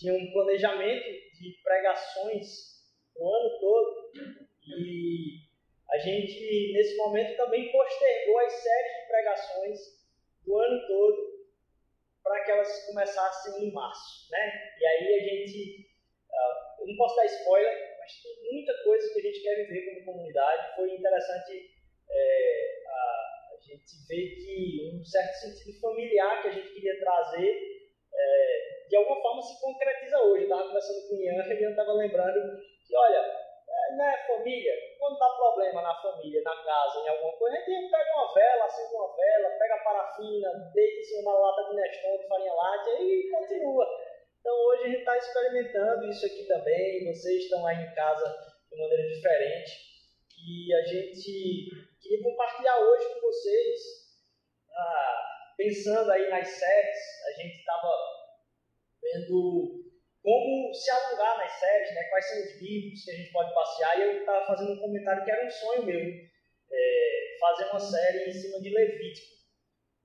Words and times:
tinha 0.00 0.14
um 0.14 0.32
planejamento 0.32 1.04
de 1.34 1.60
pregações 1.62 2.80
o 3.14 3.28
ano 3.28 3.60
todo 3.60 4.12
e 4.66 5.50
a 5.90 5.98
gente, 5.98 6.72
nesse 6.72 6.96
momento, 6.96 7.36
também 7.36 7.70
postergou 7.70 8.38
as 8.38 8.52
séries 8.52 8.92
de 8.92 9.08
pregações 9.08 9.78
do 10.46 10.58
ano 10.58 10.86
todo 10.86 11.40
para 12.22 12.44
que 12.44 12.50
elas 12.52 12.86
começassem 12.86 13.64
em 13.64 13.72
março, 13.72 14.30
né? 14.30 14.72
E 14.80 14.86
aí 14.86 15.14
a 15.14 15.24
gente, 15.24 15.90
uh, 16.30 16.82
eu 16.82 16.86
não 16.86 16.96
posso 16.96 17.16
dar 17.16 17.26
spoiler, 17.26 17.96
mas 17.98 18.22
tem 18.22 18.52
muita 18.52 18.72
coisa 18.84 19.12
que 19.12 19.18
a 19.18 19.22
gente 19.22 19.42
quer 19.42 19.66
viver 19.66 19.84
como 19.86 20.04
comunidade. 20.12 20.76
Foi 20.76 20.94
interessante 20.94 21.70
é, 22.08 22.82
a, 22.86 23.54
a, 23.54 23.58
gente 23.60 24.06
ver 24.08 24.36
que 24.36 24.92
um 24.94 25.04
certo 25.04 25.34
sentido 25.34 25.80
familiar 25.80 26.42
que 26.42 26.48
a 26.48 26.52
gente 26.52 26.72
queria 26.72 26.98
trazer, 27.00 27.79
é, 28.20 28.88
de 28.88 28.96
alguma 28.96 29.20
forma 29.20 29.42
se 29.42 29.60
concretiza 29.60 30.18
hoje. 30.20 30.44
Estava 30.44 30.64
conversando 30.64 31.08
com 31.08 31.14
o 31.14 31.18
Ian 31.18 31.42
e 31.42 31.62
Ian 31.62 31.70
estava 31.70 31.92
lembrando 31.92 32.58
que, 32.86 32.96
olha, 32.96 33.40
é 33.98 34.26
família, 34.26 34.74
quando 34.98 35.18
dá 35.18 35.28
problema 35.30 35.82
na 35.82 35.94
família, 36.00 36.42
na 36.42 36.56
casa, 36.62 37.00
em 37.00 37.08
alguma 37.08 37.32
coisa, 37.36 37.56
a 37.56 37.60
gente 37.60 37.90
pega 37.90 38.12
uma 38.14 38.34
vela, 38.34 38.64
acende 38.64 38.94
uma 38.94 39.16
vela, 39.16 39.58
pega 39.58 39.74
a 39.74 39.84
parafina, 39.84 40.72
deita 40.74 41.14
em 41.14 41.24
da 41.24 41.32
lata 41.32 41.68
de 41.68 41.76
Neston, 41.76 42.18
de 42.18 42.28
farinha 42.28 42.52
láctea 42.52 43.02
e 43.02 43.30
continua. 43.30 43.86
Então 44.40 44.54
hoje 44.66 44.82
a 44.82 44.86
gente 44.88 44.98
está 45.00 45.16
experimentando 45.16 46.06
isso 46.06 46.26
aqui 46.26 46.46
também, 46.46 47.12
vocês 47.12 47.44
estão 47.44 47.66
aí 47.66 47.76
em 47.76 47.94
casa 47.94 48.56
de 48.70 48.78
maneira 48.78 49.08
diferente 49.08 49.90
e 50.46 50.74
a 50.74 50.82
gente 50.86 51.70
queria 52.00 52.22
compartilhar 52.22 52.78
hoje 52.78 53.14
com 53.14 53.20
vocês, 53.20 53.80
ah, 54.74 55.39
pensando 55.60 56.10
aí 56.10 56.30
nas 56.30 56.48
séries, 56.48 56.96
a 57.28 57.42
gente 57.42 57.58
estava 57.58 57.92
vendo 59.02 59.84
como 60.22 60.72
se 60.72 60.90
alongar 60.90 61.36
nas 61.36 61.52
séries, 61.52 61.94
né? 61.94 62.04
quais 62.04 62.26
são 62.26 62.38
os 62.40 62.62
livros 62.62 63.04
que 63.04 63.10
a 63.10 63.14
gente 63.14 63.32
pode 63.32 63.54
passear. 63.54 63.98
E 63.98 64.02
eu 64.02 64.20
estava 64.20 64.46
fazendo 64.46 64.72
um 64.72 64.80
comentário 64.80 65.22
que 65.22 65.30
era 65.30 65.46
um 65.46 65.50
sonho 65.50 65.84
meu, 65.84 66.00
é, 66.00 67.36
fazer 67.38 67.64
uma 67.66 67.80
série 67.80 68.30
em 68.30 68.32
cima 68.32 68.58
de 68.60 68.70
Levítico, 68.70 69.34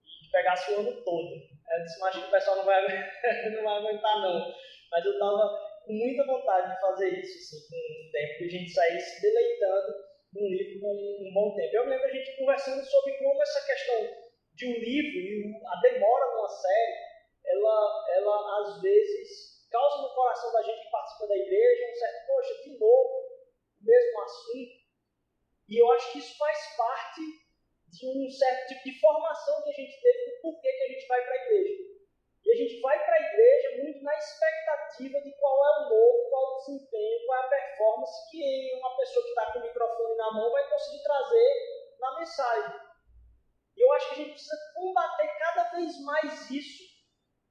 e 0.03 0.25
que 0.25 0.31
pegasse 0.31 0.73
o 0.73 0.79
ano 0.79 1.03
todo. 1.03 1.35
Eu 1.35 1.83
disse, 1.83 1.99
mas 2.01 2.15
que 2.15 2.21
o 2.21 2.31
pessoal 2.31 2.57
não 2.57 2.65
vai, 2.65 2.83
não 3.55 3.63
vai 3.63 3.77
aguentar 3.77 4.21
não. 4.21 4.53
Mas 4.91 5.05
eu 5.05 5.13
estava 5.13 5.81
com 5.85 5.93
muita 5.93 6.25
vontade 6.25 6.73
de 6.73 6.81
fazer 6.81 7.19
isso, 7.19 7.37
assim, 7.37 7.67
com 7.69 8.07
o 8.07 8.11
tempo, 8.11 8.37
que 8.39 8.43
a 8.43 8.49
gente 8.49 8.71
saísse 8.71 9.21
deleitando 9.21 9.93
num 10.33 10.49
livro 10.49 10.81
com 10.81 11.27
um 11.29 11.33
bom 11.33 11.55
tempo. 11.55 11.75
Eu 11.75 11.87
lembro 11.87 12.07
a 12.07 12.11
gente 12.11 12.37
conversando 12.37 12.83
sobre 12.83 13.13
como 13.19 13.41
essa 13.41 13.65
questão 13.65 14.24
de 14.55 14.65
um 14.67 14.73
livro 14.79 15.19
e 15.19 15.61
a 15.67 15.75
demora 15.81 16.35
numa 16.35 16.47
série, 16.47 16.95
ela, 17.45 18.05
ela 18.15 18.61
às 18.61 18.81
vezes 18.81 19.67
causa 19.69 20.01
no 20.01 20.15
coração 20.15 20.51
da 20.53 20.63
gente 20.63 20.83
que 20.83 20.91
participa 20.91 21.27
da 21.27 21.37
igreja 21.37 21.91
um 21.91 21.95
certo, 21.95 22.27
poxa, 22.27 22.63
de 22.63 22.79
novo, 22.79 23.35
o 23.81 23.85
mesmo 23.85 24.21
assunto. 24.21 24.85
E 25.67 25.81
eu 25.81 25.91
acho 25.91 26.11
que 26.13 26.19
isso 26.19 26.37
faz 26.37 26.75
parte 26.77 27.21
de 27.89 28.07
um 28.07 28.29
certo 28.29 28.67
tipo 28.67 28.83
de 28.83 28.99
formação 28.99 29.63
que 29.63 29.69
a 29.69 29.73
gente 29.73 30.01
teve 30.01 30.31
do 30.31 30.41
porquê 30.41 30.71
que 30.71 30.83
a 30.83 30.87
gente 30.87 31.07
vai 31.07 31.21
para 31.21 31.33
a 31.33 31.43
igreja. 31.43 31.95
E 32.45 32.51
a 32.51 32.55
gente 32.55 32.79
vai 32.79 33.03
para 33.03 33.15
a 33.15 33.21
igreja 33.21 33.83
muito 33.83 34.03
na 34.03 34.15
expectativa 34.15 35.19
de 35.21 35.31
qual 35.33 35.65
é 35.65 35.79
o 35.79 35.89
novo, 35.89 36.29
qual 36.29 36.43
é 36.43 36.53
o 36.53 36.57
desempenho, 36.57 37.25
qual 37.25 37.41
é 37.41 37.45
a 37.45 37.49
performance 37.49 38.31
que 38.31 38.73
uma 38.75 38.95
pessoa 38.97 39.23
que 39.23 39.29
está 39.29 39.51
com 39.51 39.59
o 39.59 39.61
microfone 39.63 40.15
na 40.15 40.31
mão 40.31 40.51
vai 40.51 40.69
conseguir 40.69 41.03
trazer 41.03 41.95
na 41.99 42.19
mensagem. 42.19 42.94
E 43.75 43.81
eu 43.81 43.93
acho 43.93 44.07
que 44.07 44.13
a 44.13 44.17
gente 44.17 44.31
precisa 44.31 44.57
combater 44.75 45.27
cada 45.37 45.63
vez 45.71 45.99
mais 46.03 46.49
isso 46.49 46.95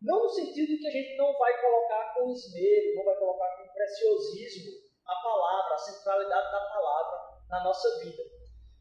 não 0.05 0.25
no 0.25 0.29
sentido 0.29 0.69
de 0.69 0.79
que 0.79 0.87
a 0.87 0.91
gente 0.91 1.17
não 1.17 1.33
vai 1.39 1.61
colocar 1.63 2.15
com 2.15 2.31
esmero, 2.31 2.95
não 2.97 3.05
vai 3.05 3.17
colocar 3.17 3.57
com 3.57 3.73
preciosismo 3.73 4.73
a 5.07 5.15
palavra, 5.17 5.75
a 5.75 5.79
centralidade 5.79 6.53
da 6.53 6.61
palavra 6.61 7.41
na 7.49 7.65
nossa 7.65 8.05
vida. 8.05 8.23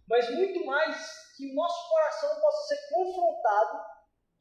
Mas 0.08 0.30
muito 0.36 0.66
mais 0.66 1.34
que 1.38 1.50
o 1.50 1.56
nosso 1.56 1.90
coração 1.90 2.42
possa 2.42 2.76
ser 2.76 2.90
confrontado 2.94 3.80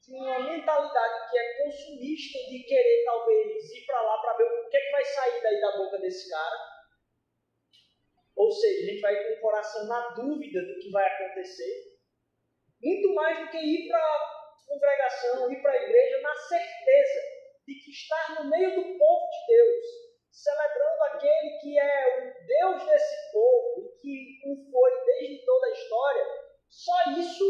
de 0.02 0.12
uma 0.12 0.40
mentalidade 0.40 1.30
que 1.30 1.38
é 1.38 1.62
consumista, 1.62 2.38
de 2.50 2.64
querer 2.64 3.04
talvez 3.04 3.70
ir 3.70 3.86
para 3.86 4.02
lá 4.02 4.18
para 4.20 4.36
ver 4.38 4.44
o 4.44 4.68
que, 4.68 4.76
é 4.76 4.80
que 4.80 4.90
vai 4.90 5.04
sair 5.04 5.40
daí 5.40 5.60
da 5.60 5.76
boca 5.76 5.98
desse 5.98 6.28
cara. 6.28 6.56
Ou 8.34 8.50
seja, 8.50 8.82
a 8.82 8.90
gente 8.90 9.00
vai 9.00 9.24
com 9.24 9.34
o 9.34 9.40
coração 9.40 9.86
na 9.86 10.08
dúvida 10.14 10.62
do 10.62 10.80
que 10.80 10.90
vai 10.90 11.06
acontecer. 11.06 11.91
Muito 12.82 13.14
mais 13.14 13.38
do 13.38 13.48
que 13.50 13.58
ir 13.58 13.88
para 13.88 14.42
congregação, 14.66 15.52
ir 15.52 15.62
para 15.62 15.72
a 15.72 15.82
igreja 15.82 16.20
na 16.20 16.34
certeza 16.34 17.20
de 17.66 17.74
que 17.74 17.90
estar 17.90 18.42
no 18.42 18.50
meio 18.50 18.74
do 18.74 18.98
povo 18.98 19.30
de 19.30 19.54
Deus, 19.54 19.86
celebrando 20.32 21.02
aquele 21.04 21.58
que 21.60 21.78
é 21.78 22.18
o 22.18 22.46
Deus 22.46 22.86
desse 22.86 23.32
povo 23.32 23.98
e 24.02 24.38
que 24.40 24.50
o 24.50 24.70
foi 24.70 25.04
desde 25.04 25.44
toda 25.44 25.66
a 25.66 25.70
história, 25.70 26.26
só 26.68 27.10
isso, 27.12 27.44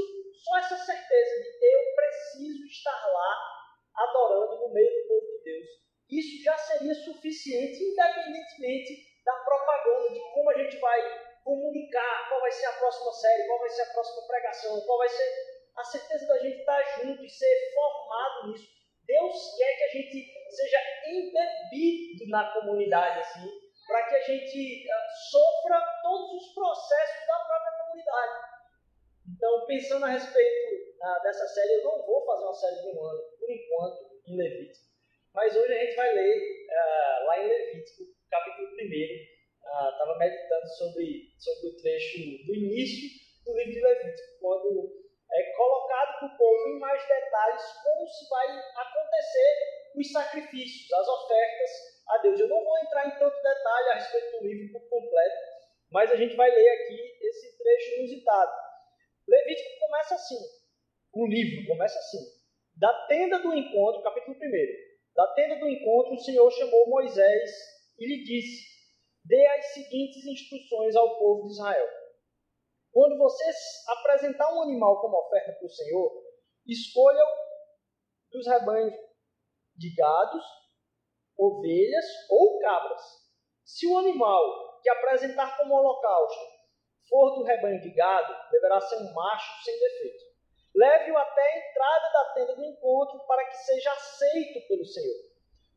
só 0.44 0.59
essa 0.59 0.76
certeza 0.76 1.42
de 1.42 1.66
eu 1.66 1.94
preciso 1.94 2.66
estar 2.66 3.06
lá 3.06 3.53
adorando 3.94 4.56
no 4.59 4.75
meio 4.75 4.91
do 4.91 5.09
povo 5.09 5.26
de 5.38 5.44
Deus. 5.44 5.69
Isso 6.10 6.44
já 6.44 6.59
seria 6.59 6.94
suficiente, 6.94 7.82
independentemente 7.82 9.22
da 9.25 9.32
propaganda, 9.32 10.12
de 10.12 10.21
como 10.34 10.50
a 10.50 10.59
gente 10.59 10.76
vai 10.78 11.31
comunicar, 11.44 12.28
qual 12.28 12.41
vai 12.41 12.53
ser 12.53 12.66
a 12.66 12.72
próxima 12.72 13.12
série, 13.12 13.47
qual 13.47 13.58
vai 13.58 13.70
ser 13.70 13.82
a 13.82 13.92
próxima 13.92 14.26
pregação, 14.26 14.80
qual 14.82 14.98
vai 14.98 15.08
ser 15.08 15.62
a 15.76 15.84
certeza 15.84 16.26
da 16.26 16.38
gente 16.38 16.60
estar 16.60 16.82
junto 17.00 17.25
e 17.25 17.30
ser 17.30 17.75
formado 17.75 18.50
nisso. 18.50 18.69
Deus 19.06 19.56
quer 19.56 19.76
que 19.76 19.84
a 19.84 19.88
gente 19.88 20.32
seja 20.50 20.78
embebido 21.06 22.30
na 22.30 22.53
comunidade, 22.53 23.20
assim, 23.20 23.48
para 23.86 24.08
que 24.08 24.14
a 24.14 24.20
gente 24.20 24.86
uh, 24.86 25.30
sofra 25.30 25.82
todos 26.03 26.42
os 26.42 26.54
processos 26.54 27.26
da 27.26 27.38
própria 27.47 27.72
comunidade. 27.84 28.53
Então, 29.28 29.66
pensando 29.66 30.04
a 30.04 30.09
respeito 30.09 30.97
uh, 31.00 31.22
dessa 31.22 31.47
série, 31.48 31.74
eu 31.74 31.84
não 31.84 32.06
vou 32.06 32.24
fazer 32.24 32.44
uma 32.44 32.54
série 32.54 32.80
de 32.82 32.88
um 32.88 33.04
ano, 33.04 33.22
por 33.38 33.50
enquanto, 33.50 34.20
em 34.26 34.36
Levítico. 34.36 34.86
Mas 35.34 35.56
hoje 35.56 35.72
a 35.72 35.84
gente 35.84 35.97
vai 35.97 36.14
ler 36.14 36.36
uh, 36.36 37.26
lá 37.26 37.38
em 37.42 37.48
Levítico, 37.48 38.04
capítulo 38.30 38.69
1. 38.69 39.41
Estava 39.64 40.18
meditando 40.18 40.66
sobre, 40.76 41.32
sobre 41.38 41.68
o 41.68 41.76
trecho 41.76 42.18
do 42.46 42.54
início 42.54 43.08
do 43.44 43.56
livro 43.56 43.72
de 43.72 43.80
Levítico, 43.80 44.38
quando 44.40 45.02
é, 45.32 45.52
colocado 45.56 46.18
para 46.18 46.28
o 46.28 46.36
povo 46.36 46.68
em 46.68 46.78
mais 46.78 47.02
detalhes 47.06 47.62
como 47.82 48.06
se 48.06 48.28
vai 48.28 48.46
acontecer 48.76 49.82
os 49.96 50.12
sacrifícios, 50.12 50.92
as 50.92 51.08
ofertas 51.08 51.70
a 52.08 52.18
Deus. 52.18 52.40
Eu 52.40 52.48
não 52.48 52.62
vou 52.62 52.78
entrar 52.78 53.06
em 53.06 53.18
tanto 53.18 53.42
detalhe 53.42 53.88
a 53.90 53.94
respeito 53.94 54.38
do 54.38 54.46
livro 54.46 54.72
por 54.72 54.88
completo, 54.88 55.36
mas 55.90 56.10
a 56.10 56.16
gente 56.16 56.36
vai 56.36 56.50
ler 56.50 56.68
aqui 56.68 57.18
esse 57.22 57.58
trecho 57.58 58.00
inusitado. 58.00 58.52
Levítico 59.26 59.80
começa 59.80 60.14
assim, 60.14 60.38
o 61.14 61.26
livro 61.26 61.68
começa 61.68 61.98
assim, 61.98 62.42
da 62.76 63.06
tenda 63.06 63.38
do 63.38 63.54
encontro, 63.54 64.03
capítulo 64.03 64.36
1, 64.36 64.41
da 65.15 65.26
tenda 65.34 65.56
do 65.56 65.68
encontro 65.68 66.15
o 66.15 66.18
Senhor 66.18 66.50
chamou 66.50 66.88
Moisés 66.88 67.50
e 67.98 68.06
lhe 68.06 68.24
disse, 68.24 68.72
dê 69.24 69.47
as 69.47 69.66
seguintes 69.72 70.24
instruções 70.24 70.97
ao 70.97 71.19
povo 71.19 71.47
de 71.47 71.53
Israel 71.53 72.03
quando 72.92 73.16
você 73.16 73.42
apresentar 73.89 74.53
um 74.54 74.63
animal 74.63 75.01
como 75.01 75.16
oferta 75.16 75.53
para 75.53 75.66
o 75.66 75.71
Senhor, 75.71 76.13
escolham 76.66 77.27
dos 78.30 78.47
rebanhos 78.47 78.95
de 79.74 79.95
gados, 79.95 80.45
ovelhas 81.39 82.04
ou 82.28 82.60
cabras. 82.60 83.01
Se 83.65 83.86
o 83.86 83.97
animal 83.97 84.80
que 84.83 84.91
apresentar 84.91 85.57
como 85.57 85.75
holocausto 85.75 86.45
for 87.09 87.36
do 87.36 87.45
rebanho 87.45 87.80
de 87.80 87.91
gado, 87.95 88.34
deverá 88.51 88.78
ser 88.83 88.97
um 88.97 89.13
macho 89.15 89.65
sem 89.65 89.78
defeito. 89.78 90.25
Leve-o 90.75 91.16
até 91.16 91.42
a 91.42 91.71
entrada 91.71 92.13
da 92.13 92.34
tenda 92.34 92.57
do 92.57 92.65
encontro 92.65 93.27
para 93.27 93.47
que 93.47 93.57
seja 93.57 93.91
aceito 93.92 94.68
pelo 94.68 94.84
Senhor. 94.84 95.16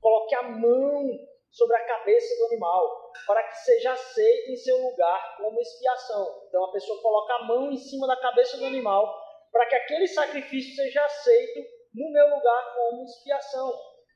Coloque 0.01 0.35
a 0.35 0.43
mão 0.43 1.09
sobre 1.49 1.77
a 1.77 1.85
cabeça 1.85 2.35
do 2.37 2.45
animal, 2.47 3.04
para 3.25 3.43
que 3.43 3.55
seja 3.57 3.93
aceito 3.93 4.51
em 4.51 4.55
seu 4.55 4.77
lugar 4.77 5.37
como 5.37 5.59
expiação. 5.59 6.43
Então 6.47 6.65
a 6.65 6.71
pessoa 6.71 7.01
coloca 7.01 7.33
a 7.33 7.43
mão 7.45 7.71
em 7.71 7.77
cima 7.77 8.07
da 8.07 8.19
cabeça 8.19 8.57
do 8.57 8.65
animal, 8.65 9.23
para 9.51 9.67
que 9.67 9.75
aquele 9.75 10.07
sacrifício 10.07 10.75
seja 10.75 11.03
aceito 11.03 11.59
no 11.93 12.11
meu 12.11 12.35
lugar 12.35 12.75
como 12.75 13.03
expiação. 13.03 13.73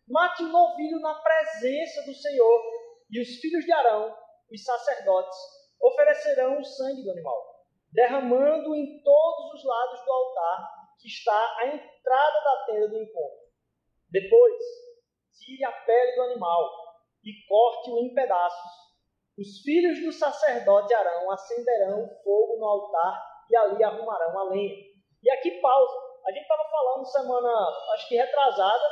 Mate 0.07 0.43
um 0.43 0.51
novilho 0.51 0.99
na 0.99 1.13
presença 1.15 2.03
do 2.03 2.13
Senhor, 2.13 2.61
e 3.11 3.21
os 3.21 3.27
filhos 3.39 3.65
de 3.65 3.71
Arão, 3.71 4.15
os 4.51 4.63
sacerdotes, 4.63 5.37
oferecerão 5.81 6.59
o 6.59 6.65
sangue 6.65 7.03
do 7.03 7.11
animal, 7.11 7.65
derramando 7.91 8.75
em 8.75 9.01
todos 9.01 9.53
os 9.53 9.63
lados 9.63 10.03
do 10.03 10.11
altar 10.11 10.79
que 10.99 11.07
está 11.07 11.57
à 11.59 11.67
entrada 11.67 12.43
da 12.43 12.65
tenda 12.65 12.87
do 12.89 13.01
encontro. 13.01 13.49
Depois, 14.11 14.63
tire 15.39 15.63
a 15.63 15.71
pele 15.71 16.15
do 16.15 16.21
animal 16.23 16.89
e 17.23 17.31
corte-o 17.47 17.99
em 17.99 18.13
pedaços. 18.13 18.88
Os 19.39 19.61
filhos 19.63 20.03
do 20.03 20.11
sacerdote 20.11 20.93
Arão 20.93 21.31
acenderão 21.31 22.09
fogo 22.21 22.57
no 22.57 22.65
altar 22.65 23.45
e 23.49 23.55
ali 23.55 23.81
arrumarão 23.81 24.37
a 24.37 24.43
lenha. 24.49 24.75
E 25.23 25.31
aqui 25.31 25.61
pausa. 25.61 25.97
A 26.27 26.31
gente 26.33 26.41
estava 26.41 26.69
falando 26.69 27.05
semana, 27.05 27.49
acho 27.93 28.09
que 28.09 28.17
retrasada, 28.17 28.83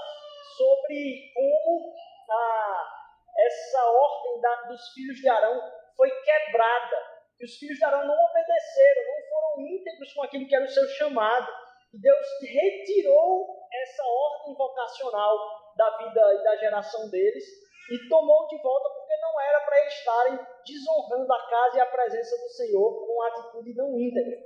sobre 0.56 1.34
como 1.34 1.94
a, 2.32 3.12
essa 3.38 3.86
ordem 3.88 4.40
da, 4.40 4.56
dos 4.70 4.88
filhos 4.94 5.18
de 5.18 5.28
Arão 5.28 5.62
foi 5.98 6.10
quebrada. 6.10 6.96
E 7.42 7.44
os 7.44 7.58
filhos 7.58 7.78
de 7.78 7.84
Arão 7.84 8.08
não 8.08 8.16
obedeceram, 8.16 9.04
não 9.06 9.30
foram 9.30 9.68
íntegros 9.68 10.14
com 10.14 10.24
aquilo 10.24 10.48
que 10.48 10.56
era 10.56 10.64
o 10.64 10.70
seu 10.70 10.88
chamado. 10.92 11.52
E 11.94 12.00
Deus 12.00 12.26
retirou 12.42 13.68
essa 13.84 14.04
ordem 14.04 14.56
vocacional 14.56 15.38
da 15.76 15.98
vida 15.98 16.36
e 16.36 16.44
da 16.44 16.56
geração 16.56 17.10
deles 17.10 17.44
e 17.92 18.10
tomou 18.10 18.48
de 18.48 18.58
volta 18.62 18.97
não 19.28 19.42
era 19.42 19.60
para 19.62 19.80
eles 19.82 19.94
estarem 19.94 20.40
desonrando 20.66 21.34
a 21.34 21.50
casa 21.50 21.78
e 21.78 21.82
a 21.82 21.86
presença 21.86 22.38
do 22.38 22.50
Senhor 22.50 23.06
com 23.06 23.22
atitude 23.24 23.74
não 23.76 24.00
íntegra. 24.00 24.38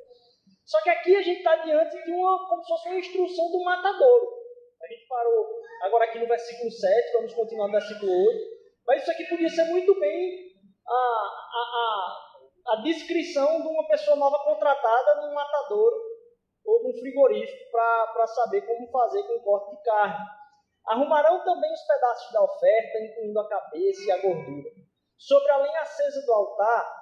Só 0.65 0.81
que 0.81 0.89
aqui 0.89 1.15
a 1.15 1.21
gente 1.21 1.39
está 1.39 1.55
diante 1.57 2.03
de 2.03 2.11
uma, 2.11 2.47
como 2.49 2.63
se 2.63 2.69
fosse 2.69 2.89
uma 2.89 2.99
instrução 2.99 3.51
do 3.51 3.63
matadouro. 3.63 4.41
A 4.81 4.87
gente 4.87 5.07
parou 5.07 5.47
agora 5.83 6.05
aqui 6.05 6.19
no 6.19 6.27
versículo 6.27 6.71
7, 6.71 7.13
vamos 7.13 7.33
continuar 7.33 7.67
no 7.67 7.73
versículo 7.73 8.11
8. 8.11 8.61
Mas 8.87 9.01
isso 9.01 9.11
aqui 9.11 9.25
podia 9.25 9.49
ser 9.49 9.65
muito 9.65 9.99
bem 9.99 10.51
a, 10.87 10.93
a, 10.93 11.63
a, 12.73 12.73
a 12.73 12.81
descrição 12.81 13.61
de 13.61 13.67
uma 13.67 13.87
pessoa 13.87 14.15
nova 14.17 14.43
contratada 14.43 15.21
num 15.21 15.33
matadouro 15.33 16.11
ou 16.65 16.83
num 16.83 16.93
frigorífico 16.93 17.71
para 17.71 18.27
saber 18.27 18.61
como 18.61 18.91
fazer 18.91 19.23
com 19.23 19.33
o 19.33 19.43
corte 19.43 19.75
de 19.75 19.83
carne. 19.83 20.25
Arrumarão 20.87 21.43
também 21.43 21.71
os 21.71 21.81
pedaços 21.81 22.33
da 22.33 22.43
oferta, 22.43 22.99
incluindo 22.99 23.39
a 23.39 23.47
cabeça 23.47 24.01
e 24.03 24.11
a 24.11 24.21
gordura. 24.21 24.69
Sobre 25.17 25.51
a 25.51 25.57
lenha 25.57 25.81
acesa 25.81 26.25
do 26.25 26.33
altar, 26.33 27.01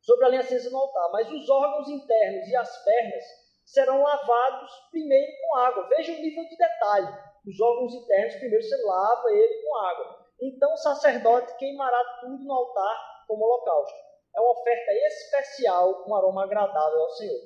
sobre 0.00 0.24
a 0.24 0.28
lenha 0.28 0.40
acesa 0.40 0.70
no 0.70 0.78
altar, 0.78 1.10
mas 1.12 1.30
os 1.30 1.48
órgãos 1.48 1.88
internos 1.88 2.48
e 2.48 2.56
as 2.56 2.84
pernas 2.84 3.24
serão 3.64 4.02
lavados 4.02 4.70
primeiro 4.90 5.32
com 5.40 5.56
água. 5.58 5.88
Veja 5.88 6.12
o 6.12 6.20
nível 6.20 6.44
de 6.44 6.56
detalhe. 6.56 7.08
Os 7.46 7.60
órgãos 7.60 7.94
internos, 7.94 8.34
primeiro 8.36 8.64
você 8.64 8.76
lava 8.84 9.30
ele 9.30 9.62
com 9.62 9.76
água. 9.76 10.26
Então 10.40 10.72
o 10.72 10.76
sacerdote 10.76 11.56
queimará 11.56 12.18
tudo 12.20 12.44
no 12.44 12.52
altar 12.52 13.24
como 13.26 13.44
holocausto. 13.44 13.98
É 14.34 14.40
uma 14.40 14.52
oferta 14.52 14.92
especial 14.92 16.04
com 16.04 16.14
aroma 16.14 16.44
agradável 16.44 17.00
ao 17.00 17.10
Senhor. 17.10 17.40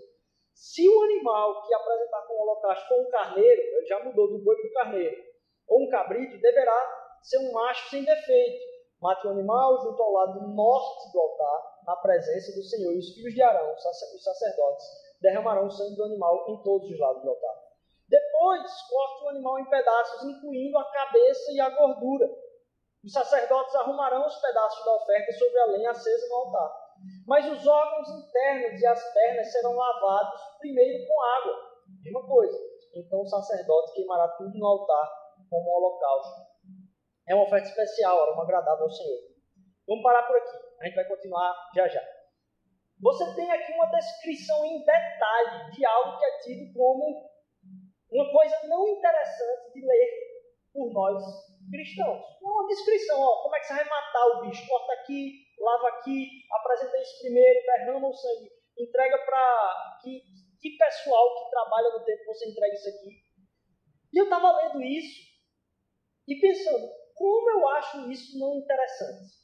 Se 0.55 0.89
o 0.89 1.03
animal 1.05 1.63
que 1.67 1.75
apresentar 1.75 2.23
como 2.27 2.43
holocausto 2.43 2.89
for 2.89 3.01
um 3.01 3.11
carneiro, 3.11 3.61
ele 3.61 3.87
já 3.87 3.99
mudou 4.05 4.29
do 4.29 4.39
boi 4.45 4.55
para 4.57 4.69
o 4.69 4.73
carneiro, 4.75 5.32
ou 5.69 5.85
um 5.85 5.91
cabrito, 5.91 6.41
deverá 6.41 7.03
ser 7.23 7.39
um 7.39 7.53
macho 7.53 7.91
sem 7.91 8.05
defeito. 8.05 8.73
Mate 9.01 9.27
o 9.27 9.31
animal 9.31 9.81
junto 9.83 10.01
ao 10.01 10.13
lado 10.13 10.49
norte 10.49 11.13
do 11.13 11.21
altar, 11.21 11.83
na 11.87 11.97
presença 11.97 12.53
do 12.53 12.63
Senhor. 12.63 12.93
E 12.93 12.99
os 12.99 13.15
filhos 13.15 13.35
de 13.35 13.43
Arão, 13.43 13.75
os 13.75 14.23
sacerdotes, 14.23 14.87
derramarão 15.21 15.67
o 15.67 15.71
sangue 15.71 15.97
do 15.97 16.05
animal 16.05 16.45
em 16.49 16.63
todos 16.63 16.89
os 16.89 16.99
lados 16.99 17.23
do 17.23 17.31
altar. 17.31 17.55
Depois, 18.09 18.63
corte 18.83 19.25
o 19.25 19.29
animal 19.31 19.59
em 19.59 19.69
pedaços, 19.69 20.23
incluindo 20.25 20.79
a 20.79 20.85
cabeça 20.85 21.53
e 21.53 21.61
a 21.61 21.71
gordura. 21.71 22.31
Os 23.05 23.13
sacerdotes 23.13 23.75
arrumarão 23.75 24.27
os 24.27 24.37
pedaços 24.37 24.85
da 24.85 24.95
oferta 24.95 25.33
sobre 25.33 25.59
a 25.59 25.67
lenha 25.67 25.91
acesa 25.91 26.29
no 26.29 26.35
altar. 26.37 26.83
Mas 27.27 27.51
os 27.51 27.67
órgãos 27.67 28.09
internos 28.11 28.81
e 28.81 28.87
as 28.87 29.13
pernas 29.13 29.51
serão 29.51 29.75
lavados 29.75 30.41
primeiro 30.61 31.05
com 31.07 31.23
água. 31.23 31.73
Mesma 32.05 32.25
coisa. 32.25 32.59
Então 32.95 33.23
o 33.23 33.27
sacerdote 33.27 33.95
queimará 33.95 34.29
tudo 34.29 34.57
no 34.57 34.67
altar 34.67 35.22
como 35.53 35.69
um 35.69 35.77
holocausto. 35.77 36.41
É 37.29 37.35
uma 37.35 37.45
oferta 37.45 37.69
especial, 37.69 38.33
uma 38.33 38.43
agradável 38.43 38.85
ao 38.85 38.91
Senhor. 38.91 39.21
Vamos 39.87 40.03
parar 40.03 40.23
por 40.23 40.37
aqui. 40.37 40.57
A 40.81 40.87
gente 40.87 40.95
vai 40.95 41.05
continuar 41.05 41.55
já 41.77 41.87
já. 41.87 42.03
Você 43.01 43.35
tem 43.35 43.51
aqui 43.51 43.73
uma 43.73 43.91
descrição 43.91 44.65
em 44.65 44.79
detalhe 44.85 45.71
de 45.73 45.85
algo 45.85 46.19
que 46.19 46.25
é 46.25 46.39
tido 46.39 46.73
como 46.73 47.31
uma 48.11 48.33
coisa 48.33 48.57
não 48.69 48.89
interessante 48.89 49.73
de 49.75 49.85
ler 49.85 50.09
por 50.73 50.93
nós 50.93 51.23
cristãos. 51.71 52.23
Uma 52.41 52.67
descrição, 52.67 53.21
ó, 53.21 53.43
como 53.43 53.57
é 53.57 53.61
que 53.61 53.67
você 53.67 53.75
vai 53.75 53.85
matar 53.85 54.27
o 54.27 54.41
bicho? 54.43 54.67
Corta 54.69 54.93
aqui, 54.93 55.45
lava 55.59 55.89
aqui, 55.89 56.29
apresenta 56.51 56.99
isso 56.99 57.19
primeiro, 57.21 57.67
derrama 57.67 58.09
o 58.09 58.15
sangue, 58.15 58.51
entrega 58.79 59.19
para 59.19 59.99
que, 60.03 60.23
que 60.61 60.77
pessoal 60.77 61.35
que 61.35 61.51
trabalha 61.51 61.91
no 61.91 62.05
tempo 62.05 62.25
você 62.27 62.49
entrega 62.49 62.75
isso 62.75 62.89
aqui. 62.89 63.23
E 64.13 64.19
eu 64.19 64.25
estava 64.25 64.57
lendo 64.59 64.83
isso 64.83 65.32
e 66.29 66.41
pensando, 66.41 66.89
como 67.15 67.51
eu 67.51 67.69
acho 67.69 68.11
isso 68.11 68.39
não 68.39 68.55
interessante? 68.55 69.43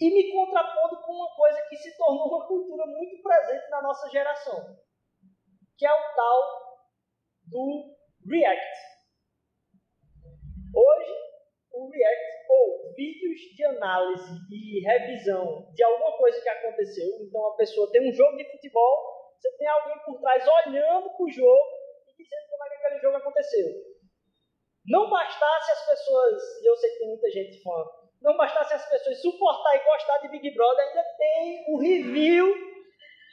e 0.00 0.10
me 0.10 0.32
contrapondo 0.32 1.00
com 1.02 1.12
uma 1.12 1.34
coisa 1.34 1.62
que 1.68 1.76
se 1.76 1.96
tornou 1.96 2.28
uma 2.28 2.46
cultura 2.46 2.86
muito 2.86 3.22
presente 3.22 3.68
na 3.70 3.82
nossa 3.82 4.08
geração, 4.10 4.76
que 5.76 5.86
é 5.86 5.90
o 5.90 6.14
tal 6.14 6.76
do 7.44 7.96
React. 8.28 8.76
Hoje, 10.74 11.12
o 11.72 11.88
React, 11.88 12.46
ou 12.50 12.94
vídeos 12.94 13.40
de 13.54 13.64
análise 13.64 14.32
e 14.50 14.80
revisão 14.80 15.72
de 15.72 15.82
alguma 15.82 16.18
coisa 16.18 16.40
que 16.42 16.48
aconteceu, 16.48 17.08
então 17.22 17.46
a 17.46 17.56
pessoa 17.56 17.90
tem 17.90 18.06
um 18.06 18.12
jogo 18.12 18.36
de 18.36 18.50
futebol, 18.50 19.32
você 19.38 19.50
tem 19.56 19.66
alguém 19.66 19.98
por 20.04 20.20
trás 20.20 20.44
olhando 20.66 21.08
para 21.08 21.24
o 21.24 21.30
jogo 21.30 21.76
e 22.08 22.22
dizendo 22.22 22.48
como 22.50 22.64
é 22.64 22.68
que 22.68 22.74
aquele 22.74 23.00
jogo 23.00 23.16
aconteceu. 23.16 23.95
Não 24.88 25.10
bastasse 25.10 25.70
as 25.72 25.86
pessoas, 25.86 26.62
e 26.62 26.66
eu 26.70 26.76
sei 26.76 26.90
que 26.90 26.98
tem 26.98 27.08
muita 27.08 27.30
gente 27.30 27.62
fã 27.62 27.84
não 28.26 28.36
bastasse 28.36 28.74
as 28.74 28.88
pessoas 28.88 29.20
suportar 29.20 29.76
e 29.76 29.84
gostar 29.84 30.18
de 30.18 30.28
Big 30.28 30.50
Brother, 30.50 30.88
ainda 30.88 31.04
tem 31.16 31.64
o 31.68 31.78
review 31.78 32.54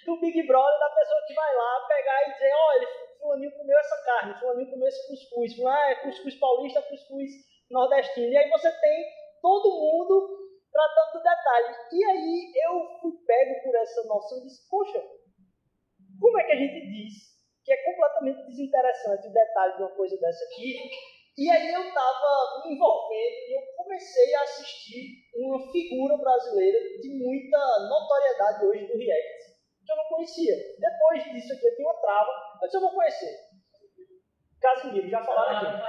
do 0.05 0.19
Big 0.19 0.43
Brother 0.45 0.79
da 0.79 0.89
pessoa 0.89 1.21
que 1.25 1.33
vai 1.33 1.55
lá 1.55 1.85
pegar 1.87 2.21
e 2.21 2.33
dizer, 2.33 2.51
olha, 2.53 2.87
fulaninho 3.19 3.57
comeu 3.57 3.79
essa 3.79 4.03
carne, 4.03 4.39
fulaninho 4.39 4.69
comeu 4.69 4.87
esse 4.87 5.07
cuscuz, 5.07 5.65
ah, 5.65 5.89
é 5.89 5.95
cuscuz 5.95 6.35
paulista, 6.35 6.81
cuscuz 6.83 7.29
nordestino. 7.71 8.31
E 8.31 8.37
aí 8.37 8.49
você 8.49 8.71
tem 8.79 9.05
todo 9.41 9.71
mundo 9.71 10.43
tratando 10.71 11.13
do 11.13 11.23
detalhe. 11.23 11.75
E 11.91 12.03
aí 12.03 12.53
eu 12.65 12.99
fui 13.01 13.11
pego 13.25 13.63
por 13.63 13.75
essa 13.75 14.03
noção 14.03 14.39
e 14.39 14.43
disse, 14.43 14.69
poxa, 14.69 15.01
como 16.19 16.39
é 16.39 16.43
que 16.43 16.51
a 16.51 16.57
gente 16.57 16.87
diz 16.87 17.33
que 17.63 17.71
é 17.71 17.77
completamente 17.77 18.45
desinteressante 18.45 19.27
o 19.27 19.33
detalhe 19.33 19.77
de 19.77 19.83
uma 19.83 19.95
coisa 19.95 20.17
dessa 20.19 20.43
aqui 20.45 20.89
e 21.35 21.49
aí 21.49 21.73
eu 21.73 21.87
estava 21.87 22.61
me 22.63 22.75
envolvendo 22.75 23.35
e 23.49 23.57
eu 23.57 23.61
comecei 23.75 24.35
a 24.35 24.43
assistir 24.43 25.17
uma 25.35 25.71
figura 25.71 26.15
brasileira 26.17 26.77
de 27.01 27.09
muita 27.09 27.57
notoriedade 27.89 28.65
hoje 28.65 28.85
do 28.85 28.97
React, 28.97 29.53
que 29.83 29.91
eu 29.91 29.95
não 29.95 30.09
conhecia. 30.09 30.55
Depois 30.79 31.23
disso 31.23 31.53
aqui 31.53 31.65
eu 31.65 31.75
tenho 31.75 31.89
uma 31.89 31.99
trava, 32.01 32.31
mas 32.61 32.71
eu 32.71 32.81
vou 32.81 32.91
conhecer. 32.91 33.35
Casimiro, 34.61 35.09
já 35.09 35.23
falaram 35.23 35.57
aqui. 35.57 35.83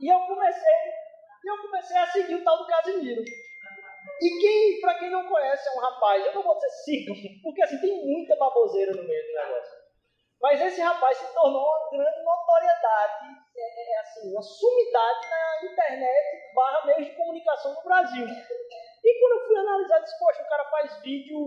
E 0.00 0.08
eu 0.08 0.18
comecei, 0.20 0.72
eu 1.44 1.62
comecei 1.62 1.96
a 1.98 2.06
seguir 2.06 2.34
o 2.36 2.44
tal 2.44 2.58
do 2.58 2.66
Casimiro. 2.66 3.22
E 3.22 4.40
quem, 4.40 4.80
para 4.80 4.98
quem 4.98 5.10
não 5.10 5.28
conhece, 5.28 5.68
é 5.68 5.72
um 5.72 5.80
rapaz, 5.80 6.24
eu 6.24 6.34
não 6.34 6.42
vou 6.42 6.54
dizer 6.54 6.70
sigam, 6.70 7.14
porque 7.42 7.62
assim 7.62 7.78
tem 7.78 8.06
muita 8.06 8.36
baboseira 8.36 8.92
no 8.92 9.06
meio 9.06 9.26
do 9.26 9.34
negócio. 9.34 9.85
Mas 10.40 10.60
esse 10.60 10.80
rapaz 10.80 11.16
se 11.16 11.34
tornou 11.34 11.62
uma 11.62 11.90
grande 11.90 12.22
notoriedade, 12.22 13.24
é, 13.56 13.98
assim, 14.00 14.32
uma 14.32 14.42
sumidade 14.42 15.26
na 15.30 15.72
internet 15.72 16.54
barra 16.54 16.86
meios 16.86 17.06
de 17.06 17.16
comunicação 17.16 17.74
no 17.74 17.82
Brasil. 17.82 18.26
E 18.26 19.20
quando 19.20 19.40
eu 19.40 19.46
fui 19.46 19.56
analisar, 19.56 20.00
disse, 20.00 20.18
poxa, 20.18 20.42
o 20.42 20.48
cara 20.48 20.64
faz 20.70 21.00
vídeo 21.00 21.38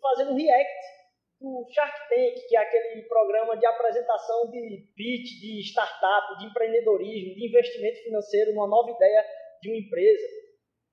fazendo 0.00 0.34
react 0.34 1.02
do 1.40 1.66
Shark 1.72 2.08
Tank, 2.08 2.48
que 2.48 2.56
é 2.56 2.60
aquele 2.60 3.02
programa 3.02 3.56
de 3.56 3.66
apresentação 3.66 4.50
de 4.50 4.88
pitch, 4.96 5.40
de 5.40 5.60
startup, 5.60 6.38
de 6.38 6.46
empreendedorismo, 6.46 7.34
de 7.34 7.48
investimento 7.48 8.02
financeiro 8.02 8.54
numa 8.54 8.68
nova 8.68 8.90
ideia 8.90 9.24
de 9.60 9.70
uma 9.70 9.78
empresa. 9.78 10.26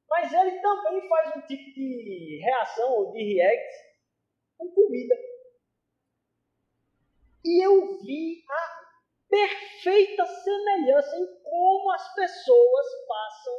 Mas 0.09 0.33
ele 0.33 0.59
também 0.59 1.07
faz 1.07 1.35
um 1.35 1.41
tipo 1.41 1.71
de 1.73 2.41
reação 2.43 2.91
ou 2.93 3.11
de 3.11 3.33
react 3.33 3.75
com 4.57 4.71
comida. 4.71 5.15
E 7.43 7.65
eu 7.65 7.99
vi 7.99 8.43
a 8.49 8.79
perfeita 9.29 10.25
semelhança 10.25 11.15
em 11.17 11.41
como 11.43 11.91
as 11.91 12.13
pessoas 12.13 12.85
passam 13.07 13.53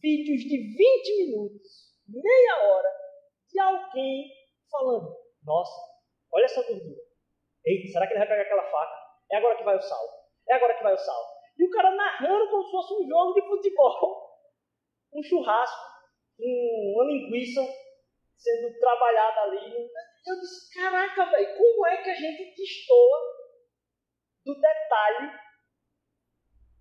vídeos 0.00 0.42
de 0.42 0.56
20 0.56 1.26
minutos, 1.26 1.94
meia 2.06 2.68
hora, 2.68 2.92
de 3.48 3.58
alguém 3.58 4.30
falando: 4.70 5.16
Nossa, 5.42 5.80
olha 6.32 6.44
essa 6.44 6.62
gordura. 6.62 7.02
Eita, 7.64 7.92
será 7.92 8.06
que 8.06 8.12
ele 8.12 8.20
vai 8.20 8.28
pegar 8.28 8.42
aquela 8.42 8.70
faca? 8.70 9.08
É 9.32 9.36
agora 9.36 9.56
que 9.56 9.64
vai 9.64 9.76
o 9.76 9.82
sal. 9.82 10.28
É 10.48 10.54
agora 10.54 10.74
que 10.74 10.82
vai 10.82 10.94
o 10.94 10.98
sal. 10.98 11.38
E 11.58 11.64
o 11.64 11.70
cara 11.70 11.90
narrando 11.90 12.50
como 12.50 12.64
se 12.64 12.70
fosse 12.70 12.94
um 12.94 13.08
jogo 13.08 13.34
de 13.34 13.42
futebol, 13.46 14.30
um 15.12 15.22
churrasco, 15.22 15.88
uma 16.38 17.04
linguiça 17.04 17.60
sendo 18.36 18.78
trabalhada 18.78 19.40
ali. 19.40 19.90
Eu 20.26 20.40
disse, 20.40 20.74
caraca, 20.74 21.30
velho, 21.30 21.56
como 21.56 21.86
é 21.86 22.02
que 22.02 22.10
a 22.10 22.14
gente 22.14 22.54
destoa 22.54 23.18
do 24.44 24.54
detalhe 24.54 25.32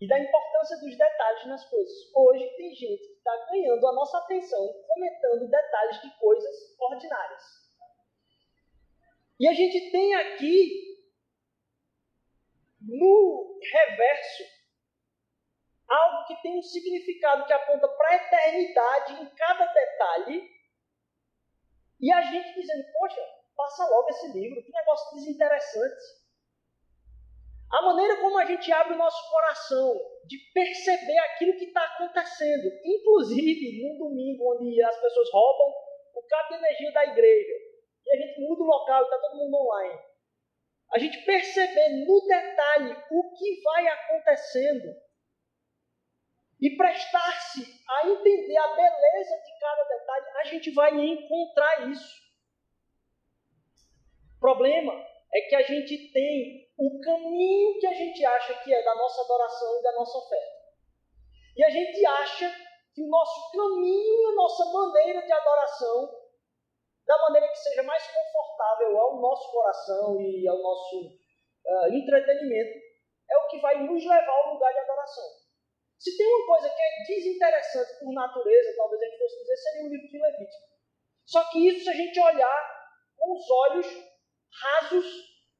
e 0.01 0.07
da 0.07 0.19
importância 0.19 0.77
dos 0.77 0.97
detalhes 0.97 1.45
nas 1.47 1.69
coisas? 1.69 2.11
Hoje 2.15 2.47
tem 2.57 2.75
gente 2.75 3.07
que 3.07 3.13
está 3.13 3.45
ganhando 3.49 3.87
a 3.87 3.93
nossa 3.93 4.17
atenção 4.17 4.67
comentando 4.87 5.49
detalhes 5.49 6.01
de 6.01 6.19
coisas 6.19 6.79
ordinárias. 6.79 7.67
E 9.39 9.47
a 9.47 9.53
gente 9.53 9.91
tem 9.91 10.15
aqui, 10.15 10.97
no 12.81 13.59
reverso, 13.61 14.43
algo 15.87 16.25
que 16.25 16.41
tem 16.41 16.57
um 16.57 16.61
significado 16.61 17.45
que 17.45 17.53
aponta 17.53 17.87
para 17.87 18.09
a 18.09 18.15
eternidade 18.15 19.21
em 19.21 19.35
cada 19.35 19.65
detalhe. 19.65 20.56
E 21.99 22.11
a 22.11 22.21
gente 22.21 22.53
dizendo, 22.53 22.85
poxa, 22.93 23.21
passa 23.55 23.87
logo 23.89 24.09
esse 24.09 24.27
livro, 24.33 24.63
que 24.63 24.71
negócio 24.71 25.15
desinteressante. 25.15 26.27
A 27.71 27.81
maneira 27.81 28.21
como 28.21 28.37
a 28.37 28.45
gente 28.45 28.71
abre 28.71 28.93
o 28.93 28.97
nosso 28.97 29.29
coração 29.29 29.93
de 30.25 30.37
perceber 30.53 31.17
aquilo 31.17 31.57
que 31.57 31.65
está 31.65 31.83
acontecendo, 31.83 32.71
inclusive 32.85 33.83
num 33.83 33.97
domingo 33.97 34.55
onde 34.55 34.81
as 34.81 35.01
pessoas 35.01 35.29
roubam 35.33 35.73
o 36.15 36.23
cabo 36.27 36.49
de 36.49 36.55
energia 36.55 36.91
da 36.93 37.05
igreja 37.05 37.53
e 38.05 38.13
a 38.13 38.17
gente 38.17 38.39
muda 38.41 38.63
o 38.63 38.67
local 38.67 39.01
e 39.01 39.03
está 39.03 39.19
todo 39.19 39.37
mundo 39.37 39.57
online. 39.57 39.99
A 40.93 40.99
gente 40.99 41.25
perceber 41.25 42.05
no 42.05 42.25
detalhe 42.25 42.95
o 43.11 43.33
que 43.33 43.61
vai 43.61 43.87
acontecendo 43.87 44.95
e 46.59 46.75
prestar-se 46.75 47.61
a 47.87 48.07
entender 48.07 48.57
a 48.57 48.75
beleza 48.75 49.37
de 49.43 49.59
cada 49.59 49.83
detalhe, 49.83 50.25
a 50.37 50.43
gente 50.45 50.71
vai 50.71 50.91
encontrar 50.93 51.89
isso. 51.89 52.27
O 54.37 54.39
problema 54.39 54.93
é 55.33 55.41
que 55.41 55.55
a 55.55 55.61
gente 55.61 56.11
tem 56.11 56.67
o 56.77 56.99
caminho 56.99 57.79
que 57.79 57.87
a 57.87 57.93
gente 57.93 58.25
acha 58.25 58.53
que 58.63 58.73
é 58.73 58.83
da 58.83 58.95
nossa 58.95 59.21
adoração 59.21 59.79
e 59.79 59.83
da 59.83 59.91
nossa 59.93 60.17
oferta. 60.17 60.57
E 61.55 61.63
a 61.63 61.69
gente 61.69 62.05
acha 62.05 62.49
que 62.93 63.01
o 63.01 63.07
nosso 63.07 63.51
caminho 63.51 64.29
a 64.29 64.35
nossa 64.35 64.65
maneira 64.65 65.21
de 65.21 65.31
adoração, 65.31 66.09
da 67.05 67.17
maneira 67.23 67.47
que 67.49 67.57
seja 67.59 67.83
mais 67.83 68.05
confortável 68.07 68.99
ao 68.99 69.21
nosso 69.21 69.51
coração 69.51 70.21
e 70.21 70.47
ao 70.47 70.57
nosso 70.57 71.07
uh, 71.07 71.93
entretenimento, 71.93 72.79
é 73.29 73.37
o 73.37 73.47
que 73.47 73.59
vai 73.59 73.83
nos 73.83 74.03
levar 74.03 74.33
ao 74.33 74.53
lugar 74.53 74.73
de 74.73 74.79
adoração. 74.79 75.46
Se 75.99 76.15
tem 76.15 76.27
uma 76.27 76.45
coisa 76.45 76.69
que 76.69 76.81
é 76.81 77.15
desinteressante 77.15 77.99
por 77.99 78.13
natureza, 78.13 78.75
talvez 78.77 79.01
a 79.01 79.05
gente 79.05 79.17
fosse 79.17 79.39
dizer, 79.39 79.57
seria 79.57 79.83
o 79.83 79.89
livro 79.89 80.07
de 80.07 80.17
Levítico. 80.17 80.67
Só 81.25 81.43
que 81.49 81.67
isso, 81.67 81.83
se 81.83 81.89
a 81.89 81.93
gente 81.93 82.19
olhar 82.19 82.77
com 83.17 83.33
os 83.33 83.49
olhos 83.49 83.87
rasos 84.61 85.05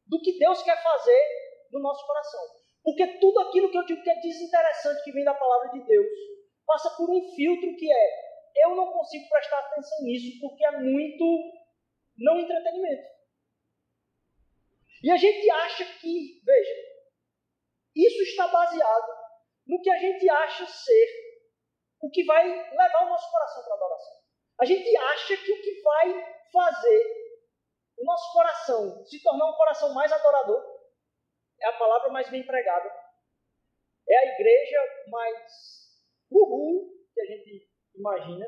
do 0.06 0.22
que 0.22 0.38
Deus 0.38 0.62
quer 0.64 0.82
fazer 0.82 1.22
no 1.72 1.80
nosso 1.80 2.06
coração. 2.06 2.42
Porque 2.84 3.20
tudo 3.20 3.40
aquilo 3.42 3.70
que 3.70 3.78
eu 3.78 3.86
digo 3.86 4.04
que 4.04 4.10
é 4.10 4.20
desinteressante 4.22 5.04
que 5.04 5.12
vem 5.12 5.26
da 5.26 5.34
palavra 5.34 5.70
de 5.72 5.86
Deus 5.86 6.08
passa 6.66 6.90
por 6.96 7.10
um 7.10 7.36
filtro 7.36 7.76
que 7.76 7.92
é 7.92 8.28
eu 8.64 8.76
não 8.76 8.92
consigo 8.92 9.28
prestar 9.30 9.60
atenção 9.60 10.04
nisso 10.04 10.40
porque 10.40 10.66
é 10.66 10.80
muito 10.80 11.26
não 12.18 12.40
entretenimento. 12.40 13.18
E 15.04 15.12
a 15.12 15.18
gente 15.18 15.50
acha 15.50 15.86
que, 16.00 16.42
veja, 16.44 16.76
isso 17.96 18.24
está 18.24 18.48
baseado 18.48 19.27
no 19.68 19.82
que 19.82 19.90
a 19.90 19.98
gente 19.98 20.30
acha 20.30 20.66
ser 20.66 21.28
o 22.02 22.10
que 22.10 22.24
vai 22.26 22.44
levar 22.46 23.06
o 23.06 23.10
nosso 23.10 23.30
coração 23.32 23.64
para 23.64 23.74
a 23.74 23.78
adoração. 23.78 24.14
A 24.60 24.66
gente 24.66 24.98
acha 24.98 25.38
que 25.38 25.52
o 25.52 25.62
que 25.62 25.82
vai 25.82 26.38
fazer 26.52 27.28
o 27.98 28.06
nosso 28.06 28.32
coração 28.34 29.06
se 29.06 29.22
tornar 29.24 29.50
um 29.50 29.56
coração 29.56 29.94
mais 29.94 30.12
adorador, 30.12 30.64
é 31.60 31.68
a 31.68 31.78
palavra 31.78 32.10
mais 32.10 32.30
bem 32.30 32.42
empregada. 32.42 32.90
É 34.08 34.18
a 34.18 34.26
igreja 34.34 34.80
mais 35.08 35.98
uhul 36.30 36.94
que 37.14 37.22
a 37.22 37.26
gente 37.26 37.68
imagina. 37.96 38.46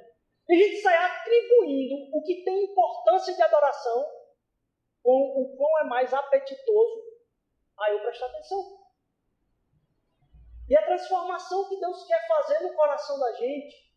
E 0.47 0.53
a 0.53 0.57
gente 0.57 0.81
sai 0.81 0.95
atribuindo 0.95 2.15
o 2.15 2.23
que 2.23 2.43
tem 2.43 2.65
importância 2.65 3.33
de 3.33 3.41
adoração 3.41 4.05
com 5.01 5.41
o 5.41 5.57
quão 5.57 5.79
é 5.79 5.83
mais 5.85 6.13
apetitoso 6.13 7.03
a 7.77 7.91
eu 7.91 8.01
prestar 8.01 8.27
atenção. 8.27 8.79
E 10.69 10.77
a 10.77 10.85
transformação 10.85 11.67
que 11.67 11.79
Deus 11.79 12.05
quer 12.05 12.27
fazer 12.27 12.59
no 12.59 12.75
coração 12.75 13.19
da 13.19 13.33
gente 13.33 13.89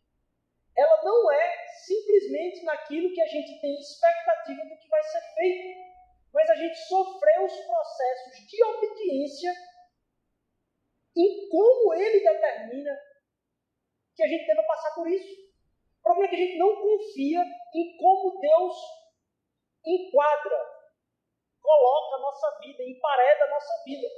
ela 0.76 1.02
não 1.02 1.30
é 1.30 1.66
simplesmente 1.84 2.64
naquilo 2.64 3.12
que 3.12 3.20
a 3.20 3.26
gente 3.26 3.60
tem 3.60 3.78
expectativa 3.78 4.62
do 4.64 4.78
que 4.78 4.88
vai 4.88 5.02
ser 5.02 5.20
feito, 5.34 5.80
mas 6.32 6.48
a 6.48 6.54
gente 6.54 6.76
sofreu 6.86 7.44
os 7.44 7.56
processos 7.66 8.48
de 8.48 8.64
obediência 8.64 9.52
em 11.14 11.48
como 11.50 11.92
ele 11.92 12.20
determina 12.20 12.98
que 14.16 14.22
a 14.22 14.28
gente 14.28 14.46
deva 14.46 14.62
passar 14.62 14.94
por 14.94 15.06
isso. 15.08 15.52
O 16.00 16.02
problema 16.02 16.26
é 16.26 16.28
que 16.30 16.36
a 16.36 16.46
gente 16.46 16.58
não 16.58 16.74
confia 16.74 17.44
em 17.74 17.96
como 17.98 18.40
Deus 18.40 18.76
enquadra, 19.84 20.56
coloca 21.60 22.16
a 22.16 22.20
nossa 22.20 22.58
vida, 22.60 22.82
empareda 22.82 23.44
a 23.44 23.50
nossa 23.50 23.84
vida. 23.84 24.08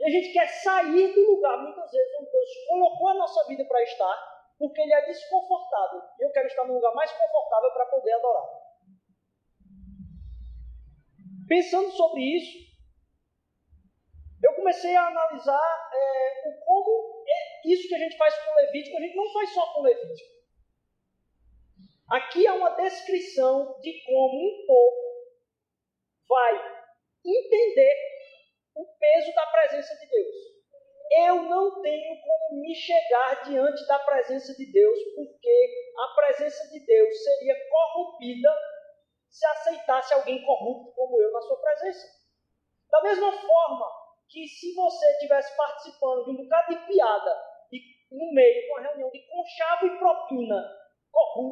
E 0.00 0.04
a 0.04 0.10
gente 0.10 0.32
quer 0.32 0.46
sair 0.46 1.12
do 1.12 1.32
lugar, 1.32 1.58
muitas 1.58 1.90
vezes, 1.90 2.14
onde 2.20 2.30
Deus 2.30 2.50
colocou 2.68 3.08
a 3.08 3.14
nossa 3.14 3.46
vida 3.48 3.64
para 3.64 3.82
estar, 3.82 4.48
porque 4.58 4.80
ele 4.80 4.92
é 4.92 5.06
desconfortável. 5.06 6.02
E 6.20 6.24
eu 6.24 6.30
quero 6.30 6.46
estar 6.46 6.64
num 6.64 6.74
lugar 6.74 6.94
mais 6.94 7.10
confortável 7.10 7.72
para 7.72 7.86
poder 7.86 8.12
adorar. 8.12 8.46
Pensando 11.48 11.90
sobre 11.92 12.20
isso, 12.20 12.68
eu 14.42 14.54
comecei 14.54 14.94
a 14.94 15.06
analisar 15.08 15.90
é, 15.92 16.48
o 16.48 16.64
como 16.64 17.24
é 17.26 17.68
isso 17.68 17.88
que 17.88 17.94
a 17.94 17.98
gente 17.98 18.16
faz 18.16 18.38
com 18.38 18.54
Levítico, 18.54 18.96
a 18.96 19.00
gente 19.00 19.16
não 19.16 19.32
faz 19.32 19.50
só 19.52 19.72
com 19.72 19.82
Levítico. 19.82 20.38
Aqui 22.10 22.46
há 22.46 22.54
uma 22.54 22.70
descrição 22.70 23.78
de 23.80 24.02
como 24.04 24.38
um 24.38 24.66
povo 24.66 25.08
vai 26.28 26.78
entender 27.24 28.07
o 28.78 28.86
peso 28.98 29.34
da 29.34 29.46
presença 29.46 29.94
de 29.98 30.06
Deus 30.06 30.58
eu 31.10 31.42
não 31.44 31.80
tenho 31.80 32.20
como 32.20 32.60
me 32.60 32.74
chegar 32.74 33.42
diante 33.44 33.86
da 33.86 33.98
presença 34.00 34.54
de 34.54 34.70
Deus, 34.70 34.98
porque 35.14 35.92
a 35.98 36.14
presença 36.14 36.68
de 36.70 36.84
Deus 36.84 37.24
seria 37.24 37.56
corrompida 37.70 38.54
se 39.28 39.46
aceitasse 39.46 40.14
alguém 40.14 40.44
corrupto 40.44 40.92
como 40.94 41.20
eu 41.20 41.32
na 41.32 41.40
sua 41.42 41.60
presença. 41.60 42.06
Da 42.90 43.02
mesma 43.02 43.30
forma 43.32 43.86
que 44.28 44.46
se 44.46 44.74
você 44.74 45.10
estivesse 45.12 45.56
participando 45.56 46.24
de 46.24 46.30
um 46.30 46.36
bocado 46.36 46.74
de 46.74 46.86
piada 46.86 47.42
e 47.72 47.80
no 48.10 48.32
meio 48.32 48.62
de 48.62 48.70
uma 48.70 48.80
reunião 48.80 49.10
de 49.10 49.20
conchavo 49.28 49.86
e 49.86 49.98
propina 49.98 50.78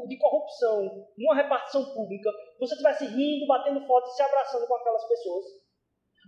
de 0.08 0.18
corrupção, 0.18 1.06
numa 1.18 1.34
repartição 1.34 1.94
pública, 1.94 2.30
você 2.58 2.74
estivesse 2.74 3.06
rindo, 3.06 3.46
batendo 3.46 3.86
foto 3.86 4.08
e 4.08 4.12
se 4.12 4.22
abraçando 4.22 4.66
com 4.66 4.74
aquelas 4.76 5.06
pessoas, 5.08 5.44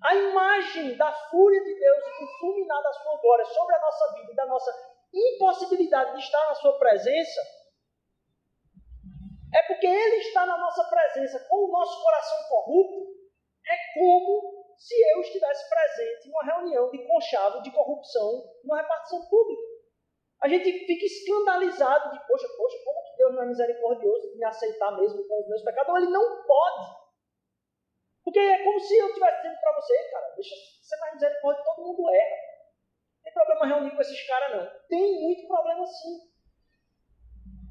a 0.03 0.15
imagem 0.15 0.97
da 0.97 1.13
fúria 1.31 1.63
de 1.63 1.75
Deus 1.75 1.99
e 1.99 2.21
do 2.21 2.39
fulminar 2.41 2.83
da 2.83 2.93
sua 2.93 3.17
glória 3.21 3.45
sobre 3.45 3.75
a 3.75 3.81
nossa 3.81 4.15
vida 4.15 4.33
e 4.33 4.37
da 4.37 4.47
nossa 4.47 4.71
impossibilidade 5.13 6.13
de 6.15 6.21
estar 6.21 6.49
na 6.49 6.55
sua 6.55 6.79
presença, 6.79 7.41
é 9.55 9.63
porque 9.67 9.87
Ele 9.87 10.17
está 10.17 10.47
na 10.47 10.59
nossa 10.59 10.85
presença 10.85 11.47
com 11.49 11.65
o 11.65 11.73
nosso 11.73 12.03
coração 12.03 12.39
corrupto, 12.49 13.19
é 13.67 13.99
como 13.99 14.75
se 14.77 14.95
eu 15.13 15.21
estivesse 15.21 15.69
presente 15.69 16.29
em 16.29 16.31
uma 16.31 16.45
reunião 16.45 16.91
de 16.91 17.05
conchavo 17.07 17.63
de 17.63 17.71
corrupção 17.73 18.45
numa 18.63 18.81
repartição 18.81 19.27
pública. 19.29 19.79
A 20.41 20.49
gente 20.49 20.87
fica 20.87 21.05
escandalizado 21.05 22.13
de, 22.13 22.27
poxa, 22.29 22.47
poxa, 22.57 22.77
como 22.85 23.03
que 23.03 23.17
Deus 23.17 23.35
não 23.35 23.43
é 23.43 23.47
misericordioso 23.47 24.31
de 24.31 24.39
me 24.39 24.45
aceitar 24.45 24.97
mesmo 24.97 25.27
com 25.27 25.41
os 25.41 25.49
meus 25.49 25.63
pecados? 25.63 25.97
Ele 25.97 26.13
não 26.13 26.47
pode. 26.47 27.08
Porque 28.29 28.41
é 28.41 28.63
como 28.63 28.79
se 28.79 28.95
eu 28.95 29.07
estivesse 29.09 29.37
dizendo 29.39 29.59
para 29.59 29.75
você, 29.81 30.11
cara, 30.11 30.35
deixa 30.35 30.55
ser 30.83 30.99
mais 30.99 31.15
misericórdia, 31.15 31.65
todo 31.65 31.87
mundo 31.87 32.11
erra. 32.11 32.37
Não 32.37 33.23
tem 33.25 33.33
problema 33.33 33.67
reunir 33.67 33.97
com 33.97 34.03
esses 34.03 34.27
caras, 34.27 34.55
não. 34.55 34.81
Tem 34.87 35.25
muito 35.25 35.49
problema 35.49 35.87
sim. 35.87 36.31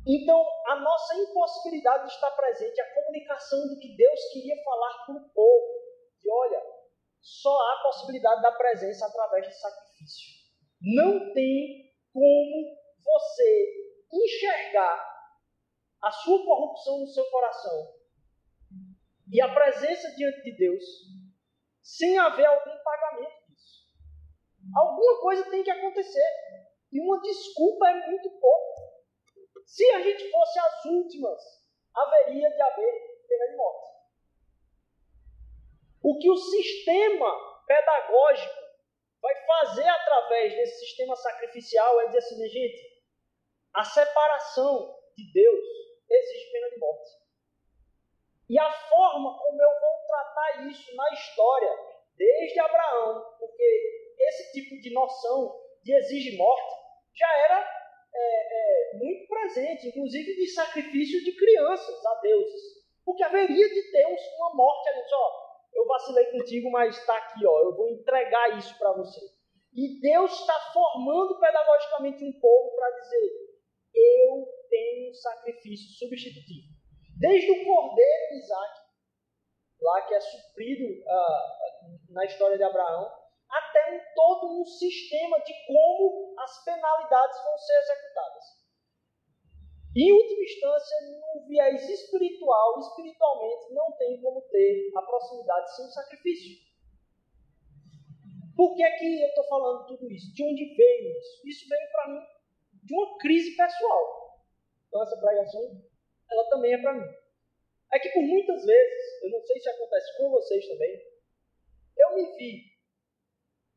Então, 0.07 0.43
a 0.65 0.77
nossa 0.77 1.15
impossibilidade 1.15 2.07
de 2.07 2.11
estar 2.11 2.31
presente, 2.31 2.81
a 2.81 2.95
comunicação 2.95 3.67
do 3.67 3.79
que 3.79 3.95
Deus 3.95 4.19
queria 4.33 4.55
falar 4.63 5.05
para 5.05 5.15
o 5.17 5.29
povo, 5.29 5.67
de 6.19 6.31
olha, 6.31 6.63
só 7.21 7.55
há 7.55 7.83
possibilidade 7.83 8.41
da 8.41 8.51
presença 8.53 9.05
através 9.05 9.47
de 9.47 9.53
sacrifício. 9.53 10.37
Não 10.81 11.33
tem 11.33 11.93
como 12.11 12.77
você 13.03 13.93
enxergar 14.11 15.07
a 16.01 16.09
sua 16.09 16.43
corrupção 16.43 17.01
no 17.01 17.07
seu 17.07 17.29
coração 17.29 17.96
e 19.31 19.41
a 19.41 19.53
presença 19.53 20.15
diante 20.15 20.41
de 20.43 20.57
Deus 20.57 20.83
sem 21.81 22.17
haver 22.17 22.45
algum 22.45 22.83
pagamento 22.83 23.45
disso. 23.47 23.85
Alguma 24.75 25.21
coisa 25.21 25.49
tem 25.49 25.63
que 25.63 25.71
acontecer. 25.71 26.29
E 26.91 26.99
uma 27.01 27.21
desculpa 27.21 27.89
é 27.89 28.07
muito 28.07 28.29
pouco. 28.39 28.97
Se 29.65 29.85
a 29.91 30.01
gente 30.01 30.29
fosse 30.31 30.59
as 30.59 30.85
últimas, 30.85 31.41
haveria 31.93 32.49
de 32.49 32.61
haver 32.61 33.25
pena 33.27 33.47
de 33.47 33.55
morte. 33.57 33.87
O 36.03 36.17
que 36.19 36.29
o 36.29 36.37
sistema 36.37 37.63
pedagógico 37.65 38.67
vai 39.21 39.45
fazer 39.45 39.87
através 39.87 40.55
desse 40.55 40.85
sistema 40.85 41.15
sacrificial 41.15 42.01
é 42.01 42.05
dizer 42.07 42.19
assim, 42.19 42.49
gente, 42.49 43.03
a 43.73 43.83
separação 43.83 44.97
de 45.15 45.31
Deus 45.33 45.65
exige 46.09 46.51
pena 46.51 46.69
de 46.69 46.79
morte. 46.79 47.26
E 48.49 48.57
a 48.57 48.71
forma 48.71 49.37
como 49.37 49.61
eu 49.61 49.69
vou 49.69 50.07
tratar 50.07 50.67
isso 50.67 50.95
na 50.95 51.13
história, 51.13 51.69
desde 52.15 52.59
Abraão, 52.59 53.35
porque 53.37 54.15
esse 54.19 54.51
tipo 54.53 54.81
de 54.81 54.93
noção 54.93 55.59
de 55.83 55.93
exige 55.93 56.37
morte 56.37 56.75
já 57.13 57.37
era 57.45 57.77
é, 58.13 58.93
é, 58.93 58.97
muito 58.97 59.27
presente, 59.27 59.87
inclusive 59.89 60.35
de 60.35 60.47
sacrifício 60.47 61.23
de 61.23 61.35
crianças 61.35 62.05
a 62.05 62.15
deuses. 62.21 62.77
Porque 63.05 63.23
haveria 63.23 63.69
de 63.69 63.91
ter 63.91 64.05
uma 64.37 64.55
morte 64.55 64.89
ali, 64.89 65.01
ó, 65.13 65.47
eu 65.73 65.85
vacilei 65.85 66.25
contigo, 66.31 66.71
mas 66.71 66.97
está 66.97 67.17
aqui, 67.17 67.45
ó, 67.45 67.59
eu 67.59 67.75
vou 67.75 67.89
entregar 67.89 68.57
isso 68.57 68.77
para 68.77 68.93
você. 68.93 69.21
E 69.73 69.99
Deus 70.01 70.31
está 70.31 70.59
formando 70.73 71.39
pedagogicamente 71.39 72.23
um 72.23 72.39
povo 72.39 72.75
para 72.75 72.91
dizer: 72.91 73.31
eu 73.93 74.47
tenho 74.69 75.11
um 75.11 75.13
sacrifício 75.13 75.97
substitutivo. 75.97 76.76
Desde 77.19 77.51
o 77.51 77.65
cordeiro 77.65 78.27
de 78.29 78.39
Isaac, 78.39 78.79
lá 79.81 80.01
que 80.07 80.13
é 80.13 80.19
suprido 80.19 80.85
uh, 80.85 82.13
na 82.13 82.25
história 82.25 82.57
de 82.57 82.63
Abraão, 82.63 83.11
até 83.49 83.95
um, 83.95 83.99
todo 84.13 84.61
um 84.61 84.65
sistema 84.65 85.39
de 85.39 85.53
como 85.65 86.35
as 86.39 86.63
penalidades 86.63 87.43
vão 87.43 87.57
ser 87.57 87.77
executadas. 87.79 88.43
Em 89.95 90.11
última 90.11 90.43
instância, 90.43 90.97
no 91.09 91.47
viés 91.47 91.89
espiritual, 91.89 92.79
espiritualmente, 92.79 93.73
não 93.73 93.91
tem 93.97 94.21
como 94.21 94.41
ter 94.49 94.91
a 94.95 95.01
proximidade 95.01 95.75
sem 95.75 95.85
o 95.85 95.89
sacrifício. 95.89 96.67
Por 98.55 98.75
que 98.75 98.83
é 98.83 98.91
que 98.91 99.21
eu 99.21 99.27
estou 99.27 99.43
falando 99.45 99.87
tudo 99.87 100.11
isso? 100.11 100.33
De 100.33 100.43
onde 100.43 100.75
veio 100.75 101.17
isso? 101.17 101.47
Isso 101.47 101.69
veio 101.69 101.91
para 101.91 102.09
mim 102.09 102.21
de 102.83 102.93
uma 102.93 103.17
crise 103.17 103.55
pessoal. 103.55 104.37
Então, 104.87 105.01
essa 105.01 105.17
pregação, 105.17 105.81
ela 106.29 106.49
também 106.49 106.73
é 106.73 106.77
para 106.77 106.93
mim. 106.93 107.07
É 107.93 107.99
que 107.99 108.09
por 108.09 108.21
muitas 108.21 108.65
vezes, 108.65 109.23
eu 109.23 109.29
não 109.31 109.41
sei 109.45 109.59
se 109.59 109.69
acontece 109.69 110.17
com 110.17 110.29
vocês 110.29 110.67
também, 110.67 111.01
eu 111.97 112.15
me 112.15 112.37
vi 112.37 112.63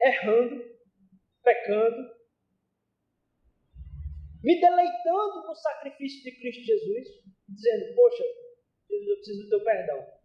errando, 0.00 0.64
pecando, 1.42 2.20
me 4.42 4.60
deleitando 4.60 5.46
no 5.46 5.54
sacrifício 5.54 6.22
de 6.22 6.40
Cristo 6.40 6.62
Jesus, 6.62 7.08
dizendo: 7.48 7.94
Poxa, 7.94 8.24
Jesus, 8.88 9.08
eu 9.08 9.16
preciso 9.16 9.42
do 9.44 9.48
teu 9.50 9.64
perdão. 9.64 10.20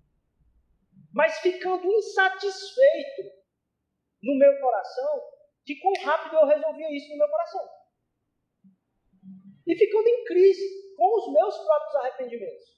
Mas 1.13 1.39
ficando 1.39 1.86
insatisfeito 1.86 3.24
no 4.22 4.38
meu 4.38 4.60
coração 4.60 5.36
de 5.65 5.79
quão 5.79 5.94
rápido 6.03 6.36
eu 6.36 6.48
resolvia 6.48 6.96
isso 6.96 7.10
no 7.10 7.17
meu 7.17 7.27
coração. 7.27 7.85
E 9.68 9.76
ficando 9.76 10.08
em 10.08 10.24
crise 10.26 10.94
com 10.96 11.16
os 11.18 11.34
meus 11.34 11.58
próprios 11.58 11.96
arrependimentos. 11.96 12.76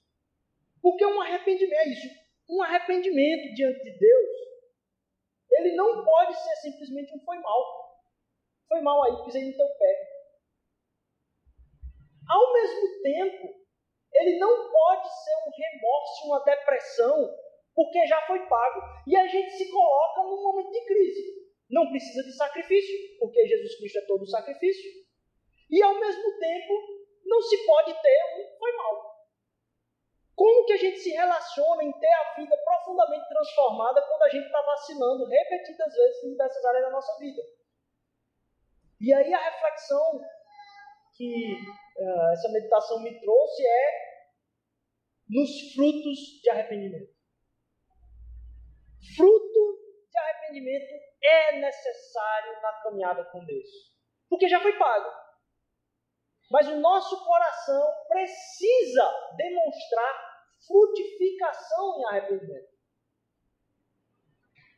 Porque 0.82 1.06
um 1.06 1.22
arrependimento 1.22 1.80
é 1.80 1.90
isso. 1.90 2.08
Um 2.50 2.62
arrependimento 2.64 3.54
diante 3.54 3.84
de 3.84 4.00
Deus, 4.00 4.30
ele 5.52 5.76
não 5.76 6.04
pode 6.04 6.34
ser 6.34 6.56
simplesmente 6.58 7.14
um 7.14 7.20
foi 7.26 7.38
mal. 7.40 7.88
Foi 8.70 8.82
mal 8.82 9.04
aí, 9.04 9.26
pisei 9.26 9.44
no 9.44 9.56
teu 9.56 9.68
pé. 9.68 10.18
Ao 12.30 12.54
mesmo 12.54 13.02
tempo, 13.04 13.68
ele 14.14 14.38
não 14.38 14.72
pode 14.72 15.08
ser 15.24 15.36
um 15.46 15.52
remorso, 15.56 16.28
uma 16.28 16.44
depressão, 16.44 17.38
porque 17.74 18.06
já 18.08 18.22
foi 18.26 18.40
pago. 18.48 18.82
E 19.08 19.16
a 19.16 19.28
gente 19.28 19.52
se 19.52 19.72
coloca 19.72 20.24
num 20.24 20.44
momento 20.44 20.72
de 20.72 20.86
crise. 20.86 21.48
Não 21.70 21.90
precisa 21.90 22.24
de 22.24 22.32
sacrifício, 22.34 23.20
porque 23.20 23.46
Jesus 23.46 23.78
Cristo 23.78 24.00
é 24.00 24.06
todo 24.06 24.26
sacrifício. 24.26 25.07
E 25.70 25.84
ao 25.84 26.00
mesmo 26.00 26.40
tempo, 26.40 26.74
não 27.26 27.42
se 27.42 27.66
pode 27.66 27.94
ter 28.02 28.20
um 28.40 28.58
foi 28.58 28.72
mal. 28.78 29.18
Como 30.36 30.66
que 30.66 30.74
a 30.74 30.78
gente 30.78 31.00
se 31.00 31.10
relaciona 31.10 31.84
em 31.84 31.92
ter 32.00 32.14
a 32.14 32.36
vida 32.36 32.56
profundamente 32.64 33.28
transformada 33.28 34.02
quando 34.04 34.22
a 34.22 34.30
gente 34.30 34.46
está 34.46 34.62
vacilando 34.62 35.26
repetidas 35.26 35.94
vezes 35.94 36.24
em 36.24 36.32
diversas 36.32 36.64
áreas 36.66 36.84
da 36.86 36.92
nossa 36.92 37.18
vida? 37.18 37.42
E 39.02 39.14
aí 39.14 39.34
a 39.34 39.50
reflexão 39.50 40.22
que 41.16 41.54
uh, 41.98 42.32
essa 42.32 42.50
meditação 42.50 43.02
me 43.02 43.20
trouxe 43.20 43.68
é 43.68 44.08
nos 45.28 45.74
frutos 45.74 46.20
de 46.42 46.50
arrependimento. 46.50 47.12
Fruto 49.16 49.80
de 50.10 50.18
arrependimento 50.18 50.94
é 51.22 51.60
necessário 51.60 52.62
na 52.62 52.74
caminhada 52.84 53.26
com 53.26 53.44
Deus, 53.44 53.68
porque 54.30 54.48
já 54.48 54.60
foi 54.62 54.78
pago. 54.78 55.27
Mas 56.50 56.68
o 56.68 56.78
nosso 56.78 57.26
coração 57.26 57.84
precisa 58.08 59.34
demonstrar 59.36 60.28
frutificação 60.66 62.00
em 62.00 62.06
arrependimento. 62.06 62.78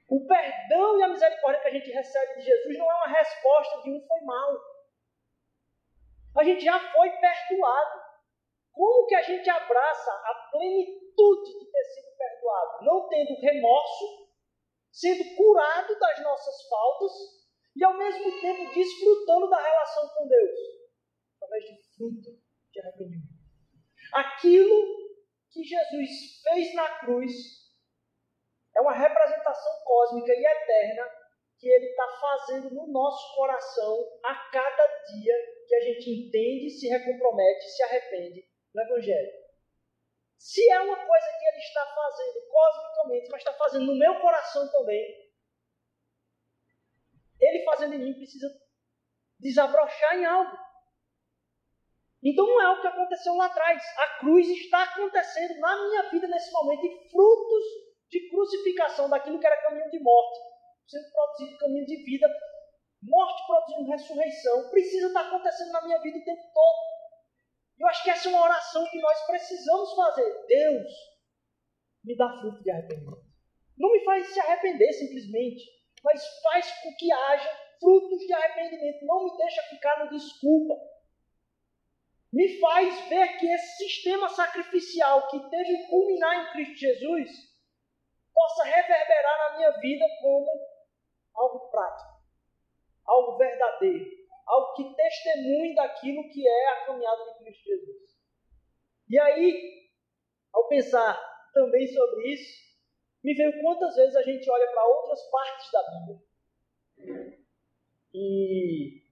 O 0.10 0.25
perdão 0.25 0.99
e 0.99 1.03
a 1.03 1.08
misericórdia 1.08 1.62
que 1.62 1.67
a 1.67 1.71
gente 1.71 1.91
recebe 1.91 2.39
de 2.39 2.45
Jesus 2.45 2.77
não 2.77 2.91
é 2.91 2.95
uma 2.95 3.08
resposta 3.08 3.82
de 3.84 3.91
um 3.91 4.08
foi 4.08 4.21
mal. 4.21 4.58
A 6.38 6.43
gente 6.43 6.63
já 6.63 6.79
foi 6.91 7.12
perdoado. 7.12 8.01
Como 8.73 9.08
que 9.08 9.15
a 9.15 9.21
gente 9.21 9.49
abraça 9.49 10.12
a 10.12 10.49
plenitude 10.51 11.60
de 11.60 11.71
ter 11.71 11.84
sido 11.84 12.17
perdoado? 12.17 12.86
Não 12.86 13.08
tendo 13.08 13.39
remorso, 13.39 14.29
sendo 14.91 15.36
curado 15.36 15.99
das 15.99 16.23
nossas 16.23 16.67
faltas 16.67 17.12
e 17.75 17.84
ao 17.84 17.93
mesmo 17.95 18.41
tempo 18.41 18.73
desfrutando 18.73 19.49
da 19.49 19.62
relação 19.62 20.10
com 20.10 20.27
Deus, 20.27 20.79
através 21.49 21.65
de 21.65 21.95
fruto 21.95 22.29
de 22.71 22.79
arrependimento. 22.79 23.39
Aquilo 24.13 25.09
que 25.51 25.63
Jesus 25.63 26.41
fez 26.43 26.75
na 26.75 26.99
cruz 26.99 27.33
é 28.75 28.81
uma 28.81 28.93
representação 28.93 29.83
cósmica 29.83 30.31
e 30.31 30.45
eterna 30.45 31.09
que 31.57 31.67
ele 31.67 31.88
está 31.88 32.07
fazendo 32.21 32.73
no 32.73 32.88
nosso 32.88 33.35
coração 33.35 34.19
a 34.23 34.49
cada 34.51 34.88
dia 35.12 35.33
que 35.67 35.75
a 35.75 35.81
gente 35.81 36.09
entende, 36.09 36.69
se 36.69 36.88
recompromete, 36.88 37.69
se 37.69 37.83
arrepende 37.83 38.47
no 38.73 38.81
Evangelho. 38.81 39.31
Se 40.38 40.69
é 40.71 40.79
uma 40.79 40.95
coisa 40.95 41.27
que 41.38 41.45
ele 41.45 41.57
está 41.57 41.85
fazendo 41.85 42.47
cosmicamente, 42.47 43.29
mas 43.29 43.41
está 43.41 43.53
fazendo 43.53 43.85
no 43.88 43.95
meu 43.95 44.21
coração 44.21 44.71
também, 44.71 45.29
ele 47.41 47.65
fazendo 47.65 47.95
em 47.95 47.99
mim 47.99 48.13
precisa 48.13 48.47
desabrochar 49.38 50.15
em 50.15 50.25
algo. 50.25 50.68
Então 52.23 52.45
não 52.45 52.62
é 52.62 52.69
o 52.69 52.82
que 52.82 52.88
aconteceu 52.88 53.34
lá 53.36 53.45
atrás. 53.45 53.82
A 53.97 54.19
cruz 54.19 54.47
está 54.47 54.84
acontecendo 54.84 55.60
na 55.60 55.88
minha 55.88 56.10
vida 56.10 56.27
nesse 56.27 56.51
momento 56.51 56.86
e 56.86 57.10
frutos 57.10 57.63
de 58.10 58.29
crucificação 58.29 59.10
daquilo 59.10 59.39
que 59.39 59.47
era 59.47 59.62
caminho 59.62 59.89
de 59.89 59.99
morte, 59.99 60.39
sendo 60.88 61.12
produzido 61.12 61.58
caminho 61.60 61.86
de 61.86 62.03
vida 62.03 62.27
morte 63.01 63.47
produzindo 63.47 63.89
ressurreição, 63.89 64.69
precisa 64.69 65.08
estar 65.08 65.21
acontecendo 65.21 65.71
na 65.71 65.82
minha 65.86 66.01
vida 66.01 66.17
o 66.17 66.23
tempo 66.23 66.43
todo. 66.53 66.79
Eu 67.79 67.88
acho 67.88 68.03
que 68.03 68.10
essa 68.10 68.27
é 68.27 68.32
uma 68.32 68.43
oração 68.43 68.86
que 68.89 68.99
nós 68.99 69.25
precisamos 69.25 69.93
fazer. 69.93 70.45
Deus, 70.47 70.91
me 72.03 72.15
dá 72.17 72.27
fruto 72.39 72.62
de 72.62 72.71
arrependimento. 72.71 73.23
Não 73.77 73.91
me 73.91 74.03
faz 74.03 74.27
se 74.27 74.39
arrepender 74.39 74.91
simplesmente, 74.91 75.63
mas 76.03 76.21
faz 76.41 76.69
com 76.82 76.93
que 76.95 77.12
haja 77.12 77.49
frutos 77.79 78.19
de 78.19 78.34
arrependimento. 78.34 79.05
Não 79.05 79.23
me 79.23 79.38
deixa 79.38 79.62
ficar 79.63 80.03
no 80.03 80.10
desculpa. 80.10 80.75
Me 82.32 82.60
faz 82.60 83.10
ver 83.10 83.38
que 83.38 83.48
esse 83.48 83.78
sistema 83.78 84.30
sacrificial 84.30 85.28
que 85.30 85.50
teve 85.50 85.78
que 85.78 85.88
culminar 85.88 86.36
em 86.36 86.52
Cristo 86.54 86.76
Jesus 86.76 87.30
possa 88.34 88.63
reverberar 88.63 89.38
na 89.38 89.58
minha 89.58 89.72
vida 89.80 90.06
como 90.22 90.48
algo 91.34 91.70
prático 91.72 92.20
algo 93.10 93.38
verdadeiro, 93.38 94.06
algo 94.46 94.74
que 94.76 94.96
testemunhe 94.96 95.74
daquilo 95.74 96.30
que 96.30 96.48
é 96.48 96.68
a 96.68 96.86
caminhada 96.86 97.26
de 97.26 97.39
Cristo 97.39 97.63
Jesus. 97.63 98.20
E 99.10 99.20
aí, 99.20 99.89
ao 100.54 100.68
pensar 100.68 101.18
também 101.54 101.88
sobre 101.88 102.34
isso, 102.34 102.70
me 103.24 103.34
veio 103.34 103.60
quantas 103.62 103.96
vezes 103.96 104.15
a 104.15 104.22
gente 104.22 104.50
olha 104.50 104.72
para 104.72 104.88
outras 104.88 105.30
partes 105.30 105.72
da 105.72 105.84
Bíblia 105.89 106.30
e 108.13 109.04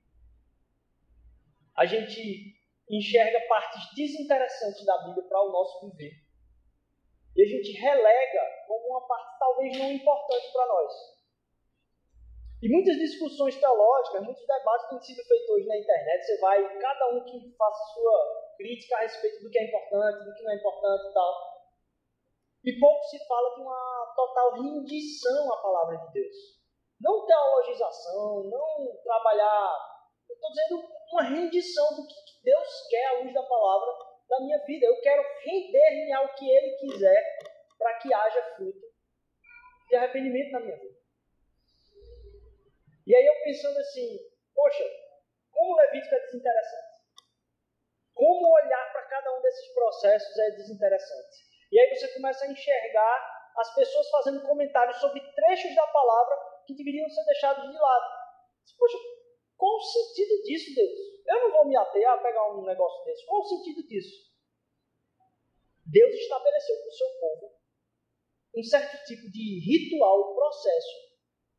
a 1.75 1.85
gente 1.85 2.56
enxerga 2.89 3.39
partes 3.47 3.93
desinteressantes 3.95 4.85
da 4.85 4.97
Bíblia 5.03 5.27
para 5.27 5.41
o 5.41 5.51
nosso 5.51 5.89
viver. 5.89 6.13
E 7.35 7.43
a 7.43 7.45
gente 7.45 7.71
relega 7.73 8.41
como 8.67 8.87
uma 8.87 9.07
parte 9.07 9.37
talvez 9.39 9.77
não 9.77 9.91
importante 9.91 10.51
para 10.51 10.65
nós. 10.67 11.17
E 12.63 12.69
muitas 12.69 12.97
discussões 12.97 13.55
teológicas, 13.55 14.23
muitos 14.23 14.45
debates 14.47 14.89
têm 14.89 14.99
sido 14.99 15.23
feitos 15.27 15.49
hoje 15.49 15.67
na 15.67 15.77
internet. 15.77 16.25
Você 16.25 16.39
vai, 16.39 16.79
cada 16.79 17.13
um 17.13 17.23
que 17.23 17.55
faça 17.55 17.93
sua 17.93 18.53
crítica 18.57 18.97
a 18.97 19.01
respeito 19.01 19.43
do 19.43 19.51
que 19.51 19.59
é 19.59 19.67
importante, 19.67 20.25
do 20.25 20.33
que 20.33 20.41
não 20.41 20.51
é 20.51 20.55
importante 20.55 21.07
e 21.07 21.13
tal. 21.13 21.57
E 22.65 22.79
pouco 22.79 23.03
se 23.03 23.27
fala 23.27 23.55
de 23.55 23.61
uma 23.61 24.13
total 24.15 24.53
rendição 24.53 25.53
à 25.53 25.57
palavra 25.61 25.97
de 25.97 26.13
Deus. 26.13 26.35
Não 26.99 27.25
teologização, 27.27 28.43
não 28.45 28.97
trabalhar. 29.03 29.96
Estou 30.37 30.51
dizendo 30.51 30.87
uma 31.11 31.23
rendição 31.23 31.95
do 31.95 32.07
que 32.07 32.15
Deus 32.43 32.87
quer 32.89 33.05
à 33.07 33.11
luz 33.19 33.33
da 33.33 33.43
palavra 33.43 33.87
da 34.29 34.39
minha 34.41 34.57
vida. 34.65 34.85
Eu 34.85 35.01
quero 35.01 35.23
render-me 35.43 36.13
ao 36.13 36.35
que 36.35 36.47
Ele 36.49 36.77
quiser 36.77 37.39
para 37.77 37.97
que 37.99 38.13
haja 38.13 38.55
fruto 38.55 38.87
de 39.89 39.95
arrependimento 39.95 40.51
na 40.51 40.59
minha 40.59 40.77
vida. 40.77 40.97
E 43.05 43.15
aí 43.15 43.25
eu 43.25 43.33
pensando 43.43 43.77
assim, 43.79 44.19
poxa, 44.53 44.83
como 45.51 45.73
o 45.73 45.77
Levítico 45.77 46.13
é 46.13 46.19
desinteressante. 46.19 46.97
Como 48.13 48.53
olhar 48.53 48.91
para 48.91 49.03
cada 49.03 49.37
um 49.37 49.41
desses 49.41 49.73
processos 49.73 50.37
é 50.37 50.51
desinteressante. 50.51 51.37
E 51.71 51.79
aí 51.79 51.95
você 51.95 52.13
começa 52.13 52.45
a 52.45 52.51
enxergar 52.51 53.37
as 53.57 53.73
pessoas 53.73 54.09
fazendo 54.09 54.45
comentários 54.45 54.97
sobre 54.97 55.19
trechos 55.33 55.75
da 55.75 55.87
palavra 55.87 56.35
que 56.67 56.75
deveriam 56.75 57.09
ser 57.09 57.23
deixados 57.25 57.71
de 57.71 57.77
lado. 57.77 58.17
Poxa, 58.77 58.97
qual 59.57 59.75
o 59.75 59.81
sentido 59.81 60.43
disso, 60.43 60.73
Deus? 60.75 60.99
Eu 61.27 61.41
não 61.41 61.51
vou 61.51 61.67
me 61.67 61.75
ater 61.75 62.07
a 62.07 62.17
pegar 62.17 62.55
um 62.55 62.63
negócio 62.63 63.03
desse. 63.05 63.25
Qual 63.25 63.41
o 63.41 63.45
sentido 63.45 63.85
disso? 63.87 64.27
Deus 65.85 66.13
estabeleceu 66.13 66.77
para 66.77 66.87
o 66.87 66.91
seu 66.91 67.09
povo 67.19 67.57
um 68.55 68.63
certo 68.63 69.03
tipo 69.05 69.29
de 69.31 69.59
ritual, 69.59 70.35
processo 70.35 71.07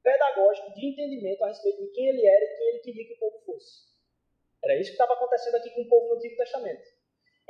pedagógico 0.02 0.72
de 0.74 0.86
entendimento 0.86 1.44
a 1.44 1.48
respeito 1.48 1.82
de 1.82 1.90
quem 1.92 2.08
ele 2.08 2.26
era 2.26 2.44
e 2.44 2.56
quem 2.56 2.68
ele 2.68 2.78
queria 2.80 3.06
que 3.06 3.14
o 3.14 3.18
povo 3.18 3.44
fosse. 3.44 3.88
Era 4.64 4.74
isso 4.80 4.90
que 4.90 4.94
estava 4.94 5.14
acontecendo 5.14 5.56
aqui 5.56 5.70
com 5.70 5.82
o 5.82 5.88
povo 5.88 6.08
no 6.08 6.14
Antigo 6.14 6.36
Testamento. 6.36 6.82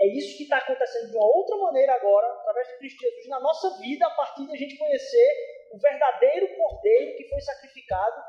É 0.00 0.06
isso 0.06 0.36
que 0.36 0.44
está 0.44 0.58
acontecendo 0.58 1.10
de 1.10 1.16
uma 1.16 1.26
outra 1.26 1.56
maneira 1.56 1.94
agora, 1.94 2.26
através 2.40 2.68
de 2.68 2.78
Cristo 2.78 3.00
Jesus, 3.00 3.26
na 3.26 3.40
nossa 3.40 3.78
vida, 3.78 4.06
a 4.06 4.10
partir 4.10 4.46
de 4.46 4.52
a 4.52 4.56
gente 4.56 4.78
conhecer 4.78 5.68
o 5.72 5.78
verdadeiro 5.78 6.56
cordeiro 6.56 7.16
que 7.16 7.28
foi 7.28 7.40
sacrificado 7.40 8.22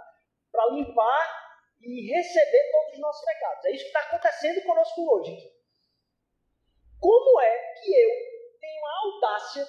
para 0.52 0.72
limpar 0.72 1.49
e 1.82 2.12
receber 2.14 2.72
todos 2.72 2.94
os 2.94 3.00
nossos 3.00 3.26
pecados. 3.26 3.66
É 3.66 3.72
isso 3.72 3.84
que 3.84 3.90
está 3.90 4.02
acontecendo 4.02 4.64
conosco 4.64 5.02
hoje. 5.02 5.32
Como 7.00 7.42
é 7.42 7.74
que 7.74 7.90
eu 7.90 8.10
tenho 8.60 8.86
a 8.86 9.00
audácia 9.06 9.66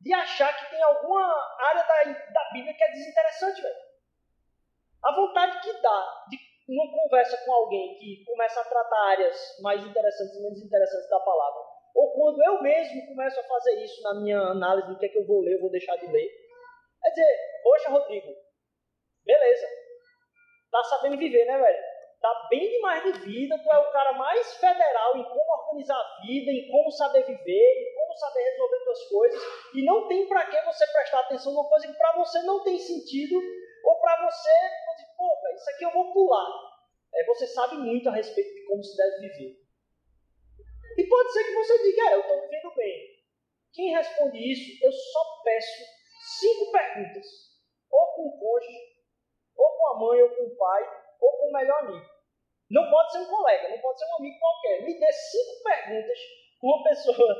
de 0.00 0.12
achar 0.12 0.56
que 0.56 0.70
tem 0.70 0.82
alguma 0.82 1.56
área 1.58 1.82
da, 1.82 2.04
da 2.32 2.50
Bíblia 2.52 2.74
que 2.74 2.84
é 2.84 2.92
desinteressante, 2.92 3.62
velho? 3.62 3.86
A 5.04 5.14
vontade 5.14 5.60
que 5.60 5.72
dá 5.80 6.26
de 6.28 6.36
uma 6.68 6.90
conversa 6.90 7.36
com 7.44 7.52
alguém 7.52 7.96
que 7.96 8.24
começa 8.24 8.60
a 8.60 8.64
tratar 8.64 9.10
áreas 9.10 9.56
mais 9.60 9.84
interessantes 9.86 10.34
e 10.36 10.42
menos 10.42 10.60
interessantes 10.60 11.08
da 11.08 11.20
palavra, 11.20 11.62
ou 11.94 12.12
quando 12.12 12.42
eu 12.42 12.60
mesmo 12.60 13.06
começo 13.06 13.38
a 13.38 13.44
fazer 13.44 13.84
isso 13.84 14.02
na 14.02 14.20
minha 14.20 14.38
análise 14.38 14.88
do 14.88 14.98
que 14.98 15.06
é 15.06 15.08
que 15.08 15.18
eu 15.18 15.26
vou 15.26 15.42
ler, 15.42 15.54
eu 15.54 15.60
vou 15.60 15.70
deixar 15.70 15.96
de 15.96 16.06
ler, 16.06 16.28
é 17.04 17.10
dizer, 17.10 17.60
poxa, 17.62 17.88
Rodrigo, 17.88 18.34
beleza, 19.24 19.66
tá 20.76 20.84
sabendo 20.84 21.16
viver, 21.16 21.44
né, 21.46 21.58
velho? 21.58 21.96
Tá 22.20 22.48
bem 22.50 22.68
demais 22.70 23.02
de 23.04 23.12
vida, 23.20 23.58
tu 23.58 23.70
é 23.70 23.78
o 23.78 23.92
cara 23.92 24.12
mais 24.14 24.54
federal 24.56 25.16
em 25.16 25.24
como 25.24 25.52
organizar 25.62 25.96
a 25.96 26.20
vida, 26.26 26.50
em 26.50 26.68
como 26.70 26.90
saber 26.90 27.24
viver, 27.24 27.90
em 27.90 27.94
como 27.94 28.16
saber 28.16 28.42
resolver 28.42 28.84
tuas 28.84 29.08
coisas, 29.08 29.42
e 29.74 29.84
não 29.84 30.08
tem 30.08 30.26
para 30.26 30.46
que 30.46 30.64
você 30.64 30.86
prestar 30.86 31.20
atenção 31.20 31.52
numa 31.52 31.68
coisa 31.68 31.86
que 31.86 31.94
para 31.94 32.16
você 32.16 32.42
não 32.42 32.64
tem 32.64 32.78
sentido, 32.78 33.40
ou 33.84 34.00
para 34.00 34.26
você, 34.26 34.50
pô, 35.16 35.40
véio, 35.42 35.54
isso 35.54 35.70
aqui 35.70 35.84
eu 35.84 35.92
vou 35.92 36.12
pular. 36.12 36.66
É, 37.14 37.24
você 37.24 37.46
sabe 37.46 37.76
muito 37.76 38.08
a 38.08 38.12
respeito 38.12 38.52
de 38.54 38.66
como 38.66 38.82
se 38.82 38.96
deve 38.96 39.28
viver. 39.28 39.56
E 40.98 41.04
pode 41.04 41.32
ser 41.32 41.44
que 41.44 41.54
você 41.54 41.82
diga, 41.82 42.10
é, 42.10 42.14
eu 42.14 42.20
estou 42.20 42.40
vivendo 42.40 42.74
bem. 42.74 43.16
Quem 43.72 43.94
responde 43.94 44.52
isso, 44.52 44.84
eu 44.84 44.90
só 44.90 45.42
peço 45.44 45.84
cinco 46.40 46.72
perguntas. 46.72 47.26
Ou 47.90 48.06
com 48.14 48.28
o 48.28 48.38
cônjuge, 48.38 48.78
ou 49.56 49.70
com 49.76 49.86
a 49.88 49.98
mãe, 49.98 50.22
ou 50.22 50.30
com 50.30 50.42
o 50.44 50.56
pai, 50.56 50.82
ou 51.20 51.32
com 51.38 51.48
o 51.48 51.52
melhor 51.52 51.78
amigo. 51.84 52.06
Não 52.70 52.90
pode 52.90 53.12
ser 53.12 53.18
um 53.18 53.26
colega, 53.26 53.68
não 53.68 53.78
pode 53.78 53.98
ser 53.98 54.06
um 54.06 54.16
amigo 54.16 54.38
qualquer. 54.38 54.82
Me 54.82 54.98
dê 54.98 55.12
cinco 55.12 55.62
perguntas 55.62 56.18
com 56.60 56.66
uma 56.66 56.84
pessoa 56.84 57.36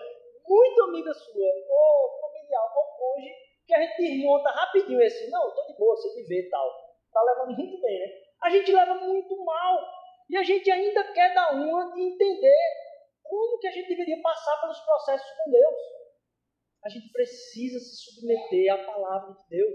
muito 0.47 0.83
amiga 0.85 1.13
sua, 1.13 1.49
ou 1.69 2.21
familiar, 2.21 2.73
ou 2.77 2.85
cônjuge, 2.97 3.35
que 3.67 3.75
a 3.75 3.83
gente 3.83 3.97
desmonta 3.97 4.51
rapidinho 4.51 5.03
esse. 5.03 5.29
Não, 5.31 5.49
estou 5.49 5.67
de 5.67 5.77
boa, 5.77 5.97
você 5.97 6.15
viver 6.15 6.47
e 6.47 6.51
tal. 6.51 6.69
Está 7.07 7.23
levando 7.23 7.57
muito 7.57 7.81
bem, 7.81 7.99
né? 7.99 8.07
A 8.43 8.51
gente 8.51 8.73
leva 8.73 8.95
muito 8.95 9.45
mal. 9.45 9.79
E 10.29 10.37
a 10.37 10.43
gente 10.43 10.71
ainda 10.71 11.05
quer 11.13 11.35
dar 11.35 11.55
uma 11.55 11.93
de 11.93 12.03
entender 12.03 12.57
como 13.23 13.59
que 13.59 13.69
a 13.69 13.71
gente 13.71 13.89
deveria 13.89 14.21
passar 14.23 14.61
pelos 14.61 14.79
processos 14.81 15.31
com 15.31 15.51
Deus. 15.51 15.75
A 16.87 16.89
gente 16.89 17.11
precisa 17.11 17.81
se 17.81 17.97
submeter 17.97 18.73
à 18.73 18.79
palavra 18.79 19.35
de 19.35 19.49
Deus. 19.49 19.75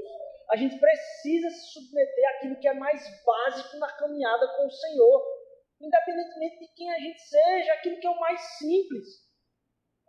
A 0.50 0.56
gente 0.56 0.80
precisa 0.80 1.50
se 1.50 1.74
submeter 1.74 2.30
àquilo 2.30 2.58
que 2.58 2.70
é 2.70 2.74
mais 2.74 3.04
básico 3.26 3.76
na 3.80 3.92
caminhada 3.98 4.48
com 4.56 4.66
o 4.66 4.72
Senhor. 4.72 5.22
Independentemente 5.82 6.60
de 6.60 6.74
quem 6.74 6.90
a 6.90 7.00
gente 7.00 7.22
seja, 7.22 7.74
aquilo 7.74 8.00
que 8.00 8.08
é 8.08 8.10
o 8.10 8.20
mais 8.20 8.40
simples. 8.58 9.28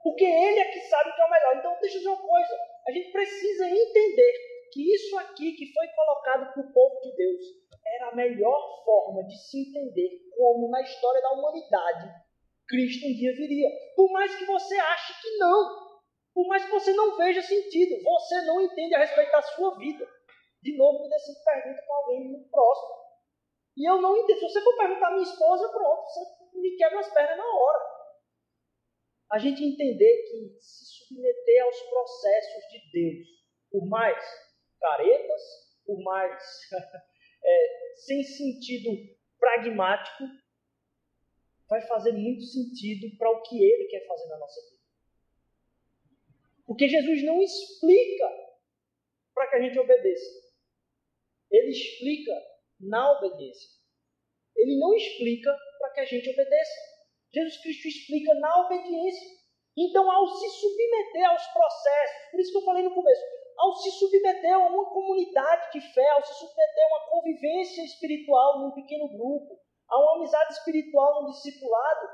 Porque 0.01 0.25
Ele 0.25 0.61
é 0.61 0.71
que 0.71 0.79
sabe 0.83 1.11
o 1.11 1.15
que 1.17 1.23
é 1.23 1.25
o 1.25 1.31
melhor. 1.31 1.57
Então, 1.57 1.77
deixa 1.81 1.97
eu 1.97 1.99
dizer 1.99 2.11
uma 2.11 2.23
coisa. 2.23 2.59
A 2.87 2.93
gente 2.93 3.11
precisa 3.11 3.69
entender 3.69 4.33
que 4.73 4.95
isso 4.95 5.19
aqui 5.19 5.55
que 5.55 5.73
foi 5.73 5.89
colocado 5.89 6.53
para 6.53 6.63
o 6.63 6.73
povo 6.73 7.01
de 7.01 7.17
Deus 7.17 7.45
era 7.85 8.11
a 8.11 8.15
melhor 8.15 8.85
forma 8.85 9.25
de 9.25 9.37
se 9.37 9.59
entender 9.59 10.31
como 10.37 10.71
na 10.71 10.81
história 10.83 11.21
da 11.21 11.33
humanidade 11.33 12.23
Cristo 12.69 13.07
um 13.07 13.13
dia 13.13 13.35
viria. 13.35 13.69
Por 13.95 14.11
mais 14.13 14.35
que 14.35 14.47
você 14.47 14.75
ache 14.77 15.21
que 15.21 15.37
não, 15.37 15.82
por 16.35 16.47
mais 16.47 16.65
que 16.65 16.71
você 16.71 16.93
não 16.93 17.17
veja 17.17 17.43
sentido, 17.43 18.03
você 18.03 18.43
não 18.43 18.61
entende 18.61 18.95
a 18.95 19.01
respeito 19.01 19.31
da 19.31 19.43
sua 19.43 19.77
vida. 19.79 20.09
De 20.63 20.77
novo, 20.77 21.03
me 21.03 21.09
decidi 21.09 21.45
pergunta 21.45 21.83
para 21.83 21.97
alguém 21.97 22.29
muito 22.29 22.51
próximo. 22.51 23.03
E 23.77 23.89
eu 23.89 24.01
não 24.01 24.17
entendo. 24.17 24.39
Se 24.39 24.49
você 24.49 24.61
for 24.63 24.77
perguntar 24.77 25.09
à 25.09 25.11
minha 25.11 25.23
esposa, 25.23 25.69
pronto, 25.69 26.03
você 26.05 26.21
me 26.59 26.77
quebra 26.77 27.01
as 27.01 27.13
pernas 27.13 27.37
na 27.37 27.45
hora. 27.45 27.93
A 29.33 29.39
gente 29.39 29.65
entender 29.65 30.23
que 30.29 30.61
se 30.61 30.85
submeter 30.99 31.65
aos 31.65 31.81
processos 31.83 32.65
de 32.71 32.93
Deus, 32.93 33.29
por 33.71 33.87
mais 33.89 34.23
caretas, 34.79 35.43
por 35.87 36.03
mais 36.03 36.43
é, 37.45 37.95
sem 37.97 38.23
sentido 38.23 38.91
pragmático, 39.39 40.25
vai 41.69 41.81
fazer 41.83 42.13
muito 42.13 42.43
sentido 42.43 43.17
para 43.17 43.31
o 43.31 43.43
que 43.43 43.65
Ele 43.65 43.89
quer 43.89 44.07
fazer 44.07 44.29
na 44.29 44.39
nossa 44.39 44.61
vida. 44.61 44.72
Porque 46.67 46.89
Jesus 46.89 47.25
não 47.25 47.41
explica 47.41 48.29
para 49.35 49.49
que 49.51 49.57
a 49.57 49.61
gente 49.63 49.79
obedeça. 49.79 50.31
Ele 51.51 51.71
explica 51.71 52.33
na 52.81 53.13
obediência. 53.13 53.71
Ele 54.57 54.79
não 54.79 54.95
explica 54.95 55.57
para 55.79 55.93
que 55.93 56.01
a 56.01 56.05
gente 56.05 56.31
obedeça. 56.31 56.93
Jesus 57.33 57.63
Cristo 57.63 57.89
explica 57.89 58.35
na 58.35 58.67
obediência. 58.67 59.43
Então, 59.77 60.11
ao 60.11 60.27
se 60.27 60.49
submeter 60.51 61.31
aos 61.31 61.47
processos, 61.47 62.31
por 62.31 62.41
isso 62.41 62.53
que 62.53 62.59
eu 62.59 62.65
falei 62.65 62.83
no 62.83 62.95
começo, 62.95 63.23
ao 63.57 63.75
se 63.77 63.91
submeter 63.93 64.55
a 64.55 64.67
uma 64.67 64.91
comunidade 64.91 65.73
de 65.73 65.95
fé, 65.95 66.07
ao 66.11 66.25
se 66.25 66.35
submeter 66.35 66.85
a 66.85 66.89
uma 66.89 67.11
convivência 67.11 67.83
espiritual 67.85 68.61
num 68.61 68.73
pequeno 68.73 69.09
grupo, 69.09 69.59
a 69.89 69.99
uma 69.99 70.17
amizade 70.17 70.55
espiritual 70.55 71.23
num 71.23 71.31
discipulado, 71.31 72.09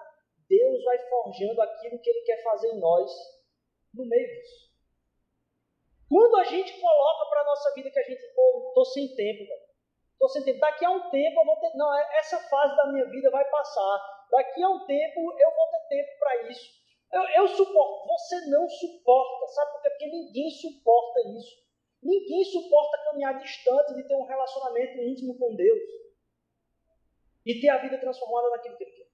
Deus 0.49 0.85
vai 0.85 0.99
forjando 1.09 1.61
aquilo 1.61 2.01
que 2.01 2.11
Ele 2.11 2.23
quer 2.23 2.43
fazer 2.43 2.69
em 2.69 2.81
nós 2.81 3.11
no 3.95 4.05
meio 4.07 4.27
disso. 4.27 4.69
Quando 6.09 6.37
a 6.37 6.45
gente 6.45 6.81
coloca 6.81 7.29
para 7.29 7.41
a 7.43 7.45
nossa 7.45 7.75
vida 7.75 7.91
que 7.91 7.99
a 7.99 8.03
gente, 8.03 8.23
pô, 8.35 8.69
estou 8.69 8.85
sem 8.87 9.15
tempo, 9.15 9.47
velho. 9.47 9.69
Estou 10.13 10.29
sem 10.31 10.43
tempo. 10.43 10.59
Daqui 10.59 10.85
a 10.85 10.91
um 10.91 11.11
tempo 11.11 11.41
eu 11.41 11.45
vou 11.45 11.57
ter. 11.57 11.71
Não, 11.77 11.95
é, 11.95 12.19
essa 12.19 12.39
fase 12.49 12.75
da 12.77 12.93
minha 12.93 13.05
vida 13.11 13.31
vai 13.31 13.45
passar. 13.51 14.27
Daqui 14.31 14.63
a 14.63 14.69
um 14.69 14.87
tempo 14.87 15.21
eu 15.21 15.55
vou 15.55 15.69
ter 15.71 15.89
tempo 15.89 16.19
para 16.19 16.51
isso. 16.51 16.79
Eu, 17.13 17.23
eu 17.23 17.49
suporto. 17.49 18.09
Você 18.09 18.47
não 18.47 18.69
suporta. 18.69 19.47
Sabe 19.49 19.73
por 19.73 19.83
quê? 19.83 19.91
Porque 19.91 20.07
ninguém 20.07 20.51
suporta 20.51 21.21
isso. 21.39 21.69
Ninguém 22.03 22.45
suporta 22.45 23.05
caminhar 23.05 23.39
distante 23.39 23.95
de 23.95 24.07
ter 24.07 24.15
um 24.15 24.25
relacionamento 24.25 24.99
íntimo 25.03 25.39
com 25.39 25.55
Deus. 25.55 25.81
E 27.45 27.61
ter 27.61 27.69
a 27.69 27.79
vida 27.79 27.99
transformada 27.99 28.51
naquilo 28.51 28.77
que 28.77 28.85
Ele 28.85 28.93
quer. 28.93 29.09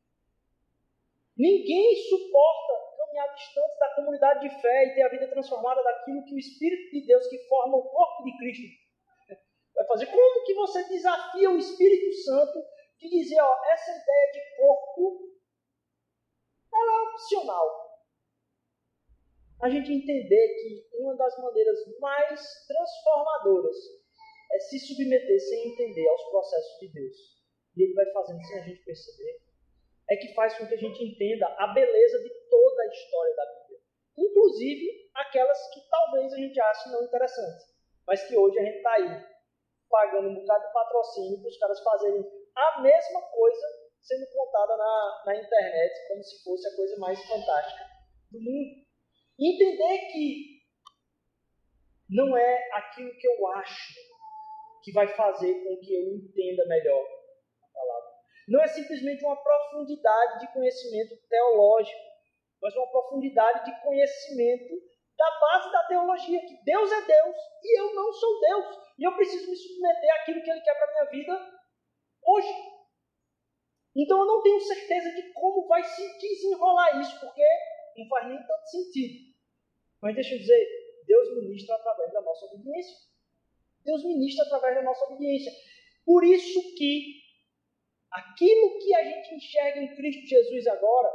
Ninguém 1.36 1.96
suporta 2.08 2.83
caminhar 3.14 3.34
distante 3.34 3.78
da 3.78 3.94
comunidade 3.94 4.48
de 4.48 4.60
fé 4.60 4.86
e 4.86 4.94
ter 4.94 5.02
a 5.02 5.08
vida 5.08 5.28
transformada 5.28 5.82
daquilo 5.82 6.24
que 6.24 6.34
o 6.34 6.38
Espírito 6.38 6.90
de 6.90 7.06
Deus, 7.06 7.26
que 7.28 7.38
forma 7.46 7.76
o 7.76 7.88
corpo 7.88 8.24
de 8.24 8.36
Cristo, 8.36 8.64
vai 9.74 9.86
fazer. 9.86 10.06
Como 10.06 10.44
que 10.44 10.54
você 10.54 10.84
desafia 10.88 11.50
o 11.50 11.58
Espírito 11.58 12.12
Santo 12.24 12.58
de 12.98 13.08
dizer, 13.08 13.40
ó, 13.40 13.64
essa 13.72 13.90
ideia 13.90 14.32
de 14.32 14.56
corpo, 14.56 15.30
ela 16.72 16.92
é 16.92 17.12
opcional 17.12 17.84
a 19.62 19.70
gente 19.70 19.92
entender 19.92 20.48
que 20.60 20.88
uma 20.98 21.16
das 21.16 21.38
maneiras 21.38 21.78
mais 22.00 22.66
transformadoras 22.66 23.76
é 24.52 24.58
se 24.58 24.78
submeter 24.80 25.40
sem 25.40 25.72
entender 25.72 26.06
aos 26.08 26.22
processos 26.30 26.80
de 26.80 26.92
Deus. 26.92 27.16
E 27.76 27.84
Ele 27.84 27.94
vai 27.94 28.04
fazendo 28.12 28.42
sem 28.44 28.58
a 28.58 28.62
gente 28.62 28.84
perceber. 28.84 29.40
É 30.10 30.16
que 30.16 30.34
faz 30.34 30.56
com 30.58 30.66
que 30.66 30.74
a 30.74 30.78
gente 30.78 31.02
entenda 31.02 31.46
a 31.58 31.68
beleza 31.68 32.18
de 32.22 32.30
toda 32.50 32.82
a 32.82 32.86
história 32.86 33.34
da 33.36 33.44
Bíblia. 33.46 33.80
Inclusive 34.18 35.10
aquelas 35.14 35.58
que 35.72 35.80
talvez 35.88 36.32
a 36.32 36.36
gente 36.36 36.60
ache 36.60 36.90
não 36.90 37.04
interessantes. 37.04 37.64
Mas 38.06 38.26
que 38.26 38.36
hoje 38.36 38.58
a 38.58 38.64
gente 38.64 38.76
está 38.76 38.92
aí 38.92 39.24
pagando 39.88 40.28
um 40.28 40.34
bocado 40.34 40.66
de 40.66 40.72
patrocínio 40.72 41.40
para 41.40 41.48
os 41.48 41.58
caras 41.58 41.80
fazerem 41.80 42.24
a 42.54 42.82
mesma 42.82 43.22
coisa 43.22 43.66
sendo 44.02 44.26
contada 44.30 44.76
na, 44.76 45.22
na 45.26 45.36
internet 45.36 46.08
como 46.08 46.22
se 46.22 46.44
fosse 46.44 46.68
a 46.68 46.76
coisa 46.76 46.96
mais 46.98 47.18
fantástica 47.26 47.84
do 48.30 48.40
mundo. 48.40 48.84
Entender 49.38 49.98
que 50.12 50.54
não 52.10 52.36
é 52.36 52.68
aquilo 52.72 53.16
que 53.18 53.26
eu 53.26 53.46
acho 53.48 53.94
que 54.82 54.92
vai 54.92 55.08
fazer 55.08 55.54
com 55.64 55.80
que 55.80 55.94
eu 55.94 56.14
entenda 56.14 56.66
melhor 56.66 57.04
a 57.62 57.66
palavra. 57.72 58.13
Não 58.48 58.62
é 58.62 58.68
simplesmente 58.68 59.24
uma 59.24 59.36
profundidade 59.36 60.40
de 60.40 60.52
conhecimento 60.52 61.16
teológico, 61.28 62.00
mas 62.60 62.74
uma 62.76 62.90
profundidade 62.90 63.64
de 63.64 63.82
conhecimento 63.82 64.74
da 65.16 65.40
base 65.40 65.72
da 65.72 65.84
teologia, 65.84 66.40
que 66.40 66.64
Deus 66.64 66.90
é 66.90 67.00
Deus 67.02 67.36
e 67.62 67.80
eu 67.80 67.94
não 67.94 68.12
sou 68.12 68.40
Deus. 68.40 68.78
E 68.98 69.04
eu 69.04 69.14
preciso 69.14 69.50
me 69.50 69.56
submeter 69.56 70.14
àquilo 70.20 70.42
que 70.42 70.50
Ele 70.50 70.60
quer 70.60 70.74
para 70.74 70.84
a 70.84 70.92
minha 70.92 71.10
vida 71.10 71.60
hoje. 72.26 72.54
Então 73.96 74.18
eu 74.18 74.26
não 74.26 74.42
tenho 74.42 74.60
certeza 74.60 75.10
de 75.12 75.32
como 75.32 75.68
vai 75.68 75.82
se 75.82 76.18
desenrolar 76.18 77.00
isso, 77.00 77.18
porque 77.20 77.42
não 77.96 78.08
faz 78.08 78.28
nem 78.28 78.38
tanto 78.38 78.66
sentido. 78.66 79.34
Mas 80.02 80.14
deixa 80.14 80.34
eu 80.34 80.38
dizer, 80.38 80.66
Deus 81.06 81.36
ministra 81.36 81.76
através 81.76 82.12
da 82.12 82.20
nossa 82.20 82.46
obediência. 82.46 82.96
Deus 83.84 84.04
ministra 84.04 84.44
através 84.46 84.74
da 84.74 84.82
nossa 84.82 85.04
obediência. 85.04 85.52
Por 86.04 86.24
isso 86.24 86.74
que 86.76 87.23
aquilo 88.14 88.78
que 88.78 88.94
a 88.94 89.04
gente 89.04 89.34
enxerga 89.34 89.80
em 89.80 89.94
Cristo 89.94 90.26
Jesus 90.26 90.66
agora 90.68 91.10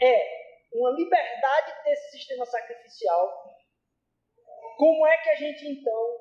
é 0.00 0.44
uma 0.72 0.90
liberdade 0.90 1.84
desse 1.84 2.18
sistema 2.18 2.44
sacrificial. 2.46 3.56
Como 4.76 5.06
é 5.06 5.16
que 5.18 5.30
a 5.30 5.36
gente 5.36 5.68
então 5.68 6.18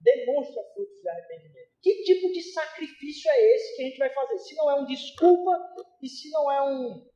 demonstra 0.00 0.62
frutos 0.74 1.00
de 1.00 1.08
arrependimento? 1.08 1.68
Que 1.82 2.02
tipo 2.04 2.32
de 2.32 2.42
sacrifício 2.42 3.30
é 3.30 3.54
esse 3.54 3.76
que 3.76 3.82
a 3.82 3.86
gente 3.86 3.98
vai 3.98 4.10
fazer? 4.14 4.38
Se 4.38 4.54
não 4.54 4.70
é 4.70 4.74
um 4.80 4.86
desculpa 4.86 5.52
e 6.02 6.08
se 6.08 6.30
não 6.30 6.50
é 6.50 6.62
um 6.62 7.08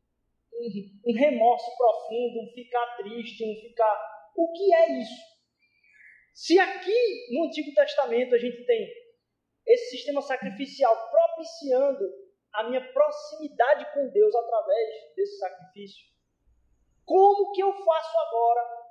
um, 0.55 1.13
remorso 1.15 1.77
profundo, 1.77 2.43
um 2.43 2.53
ficar 2.53 2.97
triste, 2.97 3.45
um 3.45 3.61
ficar. 3.61 4.31
O 4.37 4.53
que 4.53 4.75
é 4.75 5.01
isso? 5.01 5.33
Se 6.35 6.59
aqui 6.59 7.27
no 7.31 7.45
Antigo 7.45 7.73
Testamento 7.75 8.35
a 8.35 8.39
gente 8.39 8.65
tem 8.65 9.02
esse 9.67 9.97
sistema 9.97 10.21
sacrificial 10.23 11.11
propiciando 11.11 12.05
a 12.53 12.65
minha 12.65 12.93
proximidade 12.93 13.93
com 13.95 14.11
Deus 14.11 14.35
através 14.35 15.15
desse 15.17 15.39
sacrifício, 15.39 16.07
como 17.05 17.53
que 17.53 17.63
eu 17.63 17.73
faço 17.85 18.19
agora 18.19 18.83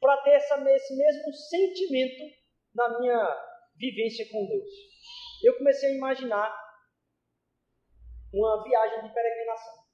para 0.00 0.22
ter 0.22 0.32
essa, 0.32 0.70
esse 0.70 0.96
mesmo 0.96 1.32
sentimento 1.32 2.36
na 2.74 2.98
minha 2.98 3.58
vivência 3.76 4.28
com 4.30 4.46
Deus? 4.46 4.70
Eu 5.42 5.56
comecei 5.56 5.90
a 5.90 5.96
imaginar 5.96 6.64
uma 8.32 8.62
viagem 8.64 9.02
de 9.02 9.14
peregrinação. 9.14 9.84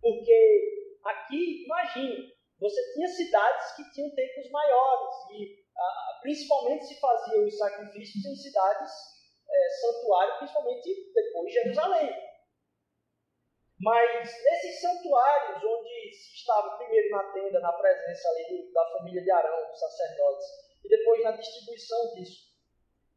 Porque 0.00 0.98
aqui, 1.04 1.64
imagine, 1.64 2.36
você 2.58 2.94
tinha 2.94 3.08
cidades 3.08 3.76
que 3.76 3.90
tinham 3.92 4.14
templos 4.14 4.50
maiores 4.50 5.14
e 5.32 5.65
ah, 5.78 6.18
principalmente 6.22 6.86
se 6.86 7.00
faziam 7.00 7.44
os 7.44 7.56
sacrifícios 7.56 8.24
em 8.24 8.36
cidades 8.36 8.92
é, 9.48 9.70
santuário, 9.80 10.38
principalmente 10.38 11.12
depois 11.14 11.46
de 11.48 11.52
Jerusalém. 11.54 12.26
Mas 13.78 14.42
nesses 14.42 14.80
santuários, 14.80 15.62
onde 15.62 16.14
se 16.14 16.34
estava 16.34 16.78
primeiro 16.78 17.10
na 17.10 17.32
tenda, 17.32 17.60
na 17.60 17.72
presença 17.72 18.28
ali 18.30 18.72
da 18.72 18.90
família 18.92 19.22
de 19.22 19.30
Arão, 19.30 19.68
dos 19.68 19.78
sacerdotes, 19.78 20.46
e 20.82 20.88
depois 20.88 21.22
na 21.22 21.32
distribuição 21.32 22.14
disso 22.14 22.46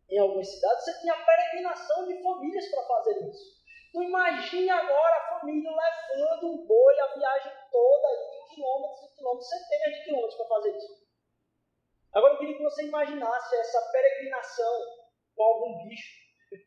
em 0.10 0.17
algumas 0.17 0.50
cidades, 0.50 0.84
você 0.84 1.00
tinha 1.02 1.15
peregrinação 1.15 2.08
de 2.08 2.22
famílias 2.22 2.67
para 2.72 2.84
fazer 2.84 3.30
isso. 3.30 3.60
Então 3.89 4.04
imagine 4.04 4.69
agora 4.69 5.15
a 5.15 5.39
família 5.39 5.72
levando 5.72 6.48
um 6.48 6.65
boi 6.65 7.00
a 7.00 7.13
viagem 7.13 7.52
toda 7.72 8.08
de 8.32 8.56
quilômetros 8.56 9.04
e 9.04 9.15
quilômetros, 9.15 9.50
centenas 9.50 9.98
de 9.98 10.04
quilômetros 10.04 10.36
para 10.36 10.48
fazer 10.48 10.78
isso. 10.78 11.09
Agora 12.13 12.34
eu 12.34 12.39
queria 12.39 12.58
que 12.58 12.63
você 12.63 12.84
imaginasse 12.86 13.56
essa 13.56 13.91
peregrinação 13.91 14.74
com 15.36 15.43
algum 15.43 15.88
bicho 15.88 16.17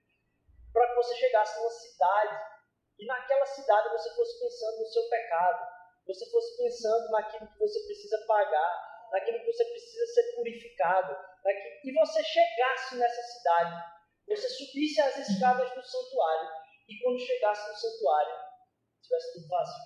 para 0.73 0.89
que 0.89 0.95
você 0.95 1.15
chegasse 1.17 1.59
numa 1.59 1.71
cidade 1.71 2.53
e 2.99 3.07
naquela 3.07 3.47
cidade 3.47 3.89
você 3.91 4.15
fosse 4.15 4.41
pensando 4.41 4.79
no 4.79 4.87
seu 4.87 5.09
pecado, 5.09 5.67
você 6.07 6.31
fosse 6.31 6.57
pensando 6.57 7.11
naquilo 7.11 7.49
que 7.49 7.59
você 7.59 7.85
precisa 7.87 8.25
pagar, 8.27 9.09
naquilo 9.11 9.41
que 9.41 9.47
você 9.47 9.65
precisa 9.65 10.07
ser 10.07 10.37
purificado, 10.37 11.17
naquilo, 11.45 11.81
e 11.85 11.93
você 11.93 12.23
chegasse 12.23 12.97
nessa 12.97 13.23
cidade, 13.23 13.93
você 14.29 14.49
subisse 14.49 15.01
as 15.01 15.17
escadas 15.29 15.75
do 15.75 15.83
santuário 15.83 16.49
e 16.89 16.99
quando 17.03 17.19
chegasse 17.19 17.69
no 17.69 17.77
santuário, 17.77 18.35
tivesse 19.03 19.33
tudo 19.33 19.49
vazio. 19.49 19.85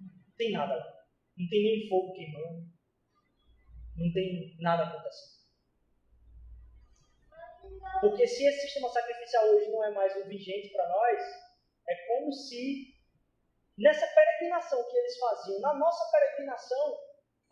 Não 0.00 0.36
tem 0.36 0.52
nada 0.52 0.74
lá. 0.74 1.06
Não 1.36 1.48
tem 1.48 1.62
nem 1.62 1.88
fogo 1.88 2.12
queimando. 2.12 2.75
Não 3.96 4.12
tem 4.12 4.56
nada 4.60 4.84
acontecendo. 4.84 5.36
Porque 8.00 8.26
se 8.26 8.46
esse 8.46 8.60
sistema 8.62 8.88
sacrificial 8.90 9.46
hoje 9.46 9.70
não 9.70 9.84
é 9.84 9.90
mais 9.90 10.14
o 10.16 10.24
vigente 10.26 10.68
para 10.70 10.88
nós, 10.88 11.20
é 11.88 11.94
como 12.06 12.32
se 12.32 12.94
nessa 13.78 14.06
peregrinação 14.06 14.82
que 14.90 14.96
eles 14.96 15.18
faziam, 15.18 15.60
na 15.60 15.74
nossa 15.74 16.10
peregrinação, 16.10 16.98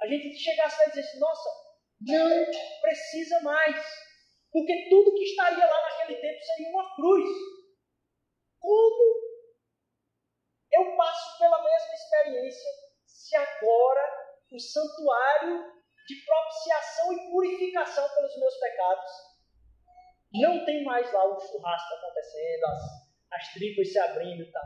a 0.00 0.06
gente 0.06 0.36
chegasse 0.36 0.78
lá 0.78 0.84
e 0.86 0.88
dissesse, 0.88 1.18
nossa, 1.18 1.48
não 2.00 2.46
precisa 2.80 3.40
mais. 3.40 3.76
Porque 4.52 4.88
tudo 4.88 5.14
que 5.14 5.24
estaria 5.24 5.66
lá 5.66 5.82
naquele 5.82 6.20
tempo 6.20 6.42
seria 6.42 6.70
uma 6.70 6.94
cruz. 6.94 7.28
Como 8.60 9.24
eu 10.72 10.96
passo 10.96 11.38
pela 11.38 11.62
mesma 11.62 11.94
experiência 11.94 12.70
se 13.06 13.36
agora 13.36 14.34
o 14.50 14.58
santuário 14.58 15.83
de 16.06 16.24
propiciação 16.24 17.12
e 17.12 17.30
purificação 17.30 18.08
pelos 18.14 18.38
meus 18.38 18.54
pecados 18.56 19.10
não 20.32 20.64
tem 20.64 20.84
mais 20.84 21.10
lá 21.12 21.24
o 21.24 21.40
churrasco 21.40 21.94
acontecendo, 21.94 22.64
as, 22.64 22.80
as 23.32 23.52
tripas 23.54 23.92
se 23.92 23.98
abrindo 23.98 24.42
e 24.42 24.50
tal. 24.50 24.64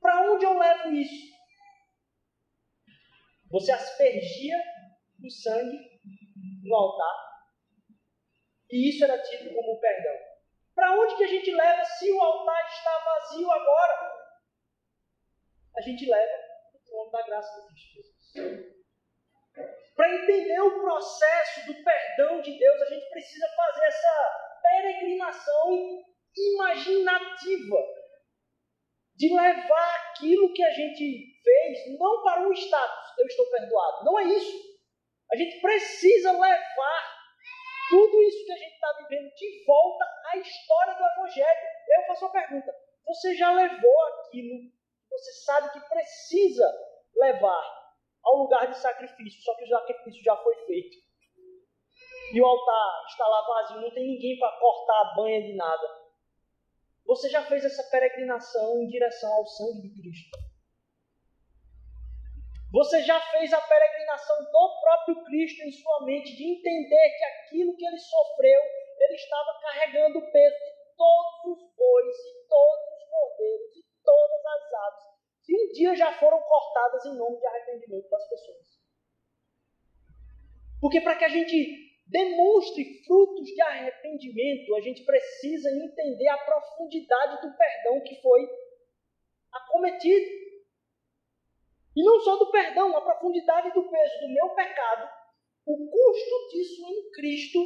Para 0.00 0.32
onde 0.32 0.44
eu 0.44 0.58
levo 0.58 0.90
isso? 0.92 1.30
Você 3.50 3.72
aspergia 3.72 4.56
o 5.22 5.30
sangue 5.30 6.00
no 6.62 6.74
altar 6.74 7.30
e 8.70 8.88
isso 8.88 9.04
era 9.04 9.20
tido 9.20 9.52
como 9.52 9.80
perdão. 9.80 10.16
Para 10.74 10.98
onde 10.98 11.16
que 11.16 11.24
a 11.24 11.28
gente 11.28 11.50
leva 11.50 11.84
se 11.84 12.10
o 12.10 12.20
altar 12.20 12.66
está 12.68 12.98
vazio 13.04 13.50
agora? 13.50 14.20
A 15.76 15.80
gente 15.82 16.08
leva 16.08 16.32
o 16.74 16.78
trono 16.78 17.10
da 17.10 17.22
graça 17.22 17.60
do 17.60 17.66
Cristo 17.66 17.94
Jesus. 17.94 18.79
Para 20.00 20.14
entender 20.14 20.58
o 20.62 20.80
processo 20.80 21.66
do 21.66 21.84
perdão 21.84 22.40
de 22.40 22.58
Deus, 22.58 22.80
a 22.80 22.86
gente 22.86 23.06
precisa 23.10 23.46
fazer 23.54 23.84
essa 23.84 24.58
peregrinação 24.62 26.02
imaginativa 26.34 27.76
de 29.14 29.28
levar 29.28 29.94
aquilo 30.08 30.54
que 30.54 30.64
a 30.64 30.70
gente 30.70 31.42
fez 31.44 31.98
não 31.98 32.22
para 32.22 32.48
um 32.48 32.52
status, 32.54 33.18
eu 33.18 33.26
estou 33.26 33.44
perdoado. 33.50 34.06
Não 34.06 34.18
é 34.18 34.24
isso. 34.24 34.80
A 35.30 35.36
gente 35.36 35.60
precisa 35.60 36.32
levar 36.32 37.20
tudo 37.90 38.22
isso 38.22 38.46
que 38.46 38.52
a 38.52 38.56
gente 38.56 38.72
está 38.72 38.96
vivendo 39.02 39.34
de 39.34 39.64
volta 39.66 40.06
à 40.32 40.38
história 40.38 40.94
do 40.94 41.04
Evangelho. 41.04 41.68
Eu 41.98 42.06
faço 42.06 42.24
uma 42.24 42.32
pergunta: 42.32 42.74
você 43.04 43.34
já 43.34 43.52
levou 43.52 44.02
aquilo 44.14 44.60
que 44.60 45.10
você 45.10 45.32
sabe 45.44 45.72
que 45.72 45.88
precisa 45.90 46.64
levar 47.16 47.79
ao 48.22 48.36
lugar 48.36 48.66
de 48.66 48.78
sacrifício, 48.78 49.42
só 49.42 49.54
que 49.56 49.64
o 49.64 49.68
sacrifício 49.68 50.22
já 50.22 50.36
foi 50.36 50.54
feito? 50.66 50.96
E 52.32 52.40
o 52.40 52.46
altar 52.46 53.04
está 53.08 53.26
lá 53.26 53.46
vazio, 53.46 53.80
não 53.80 53.90
tem 53.90 54.06
ninguém 54.06 54.38
para 54.38 54.56
cortar 54.58 55.00
a 55.00 55.14
banha 55.14 55.42
de 55.42 55.54
nada. 55.54 56.00
Você 57.06 57.28
já 57.28 57.42
fez 57.42 57.64
essa 57.64 57.82
peregrinação 57.90 58.82
em 58.82 58.86
direção 58.86 59.32
ao 59.32 59.46
sangue 59.46 59.82
de 59.82 60.00
Cristo? 60.00 60.38
Você 62.72 63.02
já 63.02 63.20
fez 63.32 63.52
a 63.52 63.60
peregrinação 63.60 64.36
do 64.44 64.80
próprio 64.80 65.24
Cristo 65.24 65.62
em 65.64 65.72
sua 65.72 66.04
mente, 66.04 66.36
de 66.36 66.44
entender 66.44 67.10
que 67.18 67.24
aquilo 67.24 67.76
que 67.76 67.84
ele 67.84 67.98
sofreu, 67.98 68.60
ele 69.00 69.14
estava 69.14 69.58
carregando 69.60 70.18
o 70.20 70.30
peso 70.30 70.54
de 70.54 70.96
todos 70.96 71.58
os 71.58 71.74
bois, 71.74 72.16
e 72.16 72.46
todos 72.46 72.84
os 72.94 73.10
cordeiros, 73.10 73.76
e 73.76 73.82
todas 74.04 74.46
as 74.46 74.72
aves, 74.72 75.09
um 75.54 75.72
dia 75.72 75.94
já 75.94 76.12
foram 76.18 76.40
cortadas 76.40 77.04
em 77.06 77.16
nome 77.16 77.38
de 77.38 77.46
arrependimento 77.46 78.08
das 78.08 78.28
pessoas. 78.28 78.80
Porque 80.80 81.00
para 81.00 81.16
que 81.16 81.24
a 81.24 81.28
gente 81.28 81.90
demonstre 82.06 83.04
frutos 83.04 83.46
de 83.46 83.60
arrependimento, 83.60 84.74
a 84.74 84.80
gente 84.80 85.04
precisa 85.04 85.70
entender 85.70 86.28
a 86.28 86.38
profundidade 86.38 87.42
do 87.42 87.56
perdão 87.56 88.02
que 88.02 88.20
foi 88.20 88.48
acometido. 89.52 90.26
E 91.96 92.04
não 92.04 92.20
só 92.20 92.36
do 92.36 92.50
perdão, 92.50 92.96
a 92.96 93.02
profundidade 93.02 93.72
do 93.72 93.88
peso 93.88 94.20
do 94.20 94.28
meu 94.28 94.50
pecado, 94.54 95.10
o 95.66 95.90
custo 95.90 96.48
disso 96.50 96.82
em 96.86 97.10
Cristo 97.10 97.58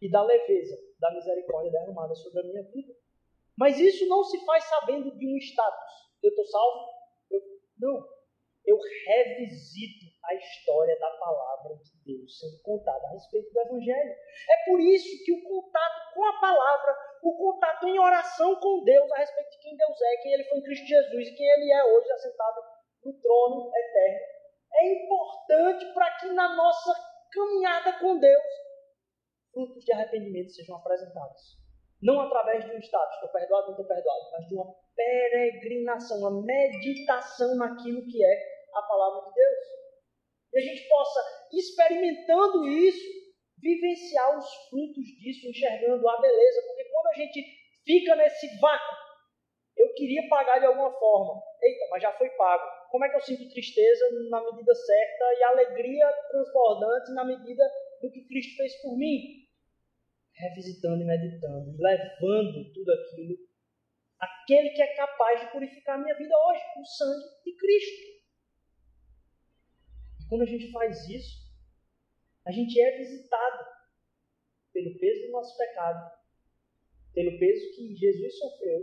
e 0.00 0.10
da 0.10 0.22
leveza 0.22 0.76
da 0.98 1.12
misericórdia 1.12 1.70
derramada 1.70 2.14
sobre 2.14 2.40
a 2.40 2.44
minha 2.44 2.62
vida. 2.64 3.01
Mas 3.56 3.78
isso 3.78 4.06
não 4.08 4.24
se 4.24 4.44
faz 4.44 4.64
sabendo 4.64 5.16
de 5.16 5.26
um 5.26 5.36
status. 5.38 5.92
Eu 6.22 6.30
estou 6.30 6.46
salvo? 6.46 6.88
Eu, 7.30 7.40
não. 7.78 8.08
Eu 8.64 8.78
revisito 9.06 10.06
a 10.24 10.34
história 10.34 10.96
da 10.98 11.10
palavra 11.10 11.74
de 11.76 11.90
Deus 12.04 12.38
sendo 12.38 12.62
contada 12.62 13.06
a 13.08 13.10
respeito 13.10 13.52
do 13.52 13.60
Evangelho. 13.60 14.10
É 14.10 14.64
por 14.70 14.80
isso 14.80 15.24
que 15.24 15.32
o 15.32 15.42
contato 15.42 16.14
com 16.14 16.24
a 16.24 16.40
palavra, 16.40 16.96
o 17.22 17.36
contato 17.36 17.88
em 17.88 17.98
oração 17.98 18.54
com 18.60 18.84
Deus 18.84 19.10
a 19.12 19.18
respeito 19.18 19.50
de 19.50 19.58
quem 19.58 19.76
Deus 19.76 20.00
é, 20.00 20.16
quem 20.22 20.32
Ele 20.32 20.44
foi 20.44 20.58
em 20.58 20.62
Cristo 20.62 20.86
Jesus 20.86 21.28
e 21.28 21.34
quem 21.34 21.46
Ele 21.46 21.72
é 21.72 21.84
hoje 21.84 22.12
assentado 22.12 22.60
no 23.04 23.20
trono 23.20 23.70
eterno, 23.74 24.26
é 24.74 24.92
importante 24.92 25.92
para 25.92 26.18
que 26.18 26.26
na 26.28 26.54
nossa 26.54 26.94
caminhada 27.32 27.98
com 27.98 28.18
Deus 28.18 28.44
frutos 29.52 29.84
de 29.84 29.92
arrependimento 29.92 30.52
sejam 30.52 30.76
apresentados. 30.76 31.61
Não 32.02 32.20
através 32.20 32.64
de 32.64 32.72
um 32.72 32.78
status, 32.80 33.14
estou 33.14 33.28
perdoado, 33.30 33.66
não 33.66 33.72
estou 33.72 33.86
perdoado, 33.86 34.30
mas 34.32 34.48
de 34.48 34.54
uma 34.54 34.74
peregrinação, 34.96 36.18
uma 36.18 36.42
meditação 36.42 37.54
naquilo 37.56 38.04
que 38.06 38.24
é 38.24 38.52
a 38.74 38.82
palavra 38.82 39.28
de 39.28 39.34
Deus. 39.34 39.58
E 40.52 40.58
a 40.58 40.62
gente 40.62 40.88
possa, 40.88 41.20
experimentando 41.52 42.68
isso, 42.68 43.22
vivenciar 43.56 44.36
os 44.36 44.52
frutos 44.68 45.04
disso, 45.20 45.48
enxergando 45.48 46.08
a 46.08 46.20
beleza, 46.20 46.62
porque 46.66 46.84
quando 46.90 47.06
a 47.06 47.14
gente 47.14 47.44
fica 47.86 48.16
nesse 48.16 48.58
vácuo, 48.58 48.96
eu 49.76 49.94
queria 49.94 50.28
pagar 50.28 50.58
de 50.58 50.66
alguma 50.66 50.92
forma, 50.98 51.40
eita, 51.62 51.86
mas 51.90 52.02
já 52.02 52.12
foi 52.12 52.28
pago. 52.30 52.64
Como 52.90 53.04
é 53.04 53.08
que 53.08 53.16
eu 53.16 53.20
sinto 53.20 53.48
tristeza 53.48 54.10
na 54.28 54.42
medida 54.44 54.74
certa 54.74 55.24
e 55.38 55.42
alegria 55.44 56.12
transbordante 56.30 57.12
na 57.12 57.24
medida 57.24 57.64
do 58.02 58.10
que 58.10 58.26
Cristo 58.26 58.56
fez 58.56 58.82
por 58.82 58.98
mim? 58.98 59.41
Revisitando 60.42 61.02
e 61.02 61.06
meditando, 61.06 61.76
levando 61.78 62.72
tudo 62.72 62.90
aquilo, 62.92 63.38
aquele 64.18 64.70
que 64.70 64.82
é 64.82 64.96
capaz 64.96 65.40
de 65.40 65.52
purificar 65.52 65.98
a 65.98 66.02
minha 66.02 66.16
vida 66.16 66.34
hoje, 66.48 66.62
o 66.80 66.84
sangue 66.84 67.42
de 67.44 67.56
Cristo. 67.56 68.02
E 70.20 70.28
quando 70.28 70.42
a 70.42 70.46
gente 70.46 70.70
faz 70.72 71.08
isso, 71.08 71.42
a 72.44 72.50
gente 72.50 72.80
é 72.80 72.98
visitado 72.98 73.64
pelo 74.72 74.98
peso 74.98 75.26
do 75.26 75.32
nosso 75.32 75.56
pecado, 75.56 76.10
pelo 77.14 77.38
peso 77.38 77.76
que 77.76 77.94
Jesus 77.94 78.38
sofreu, 78.38 78.80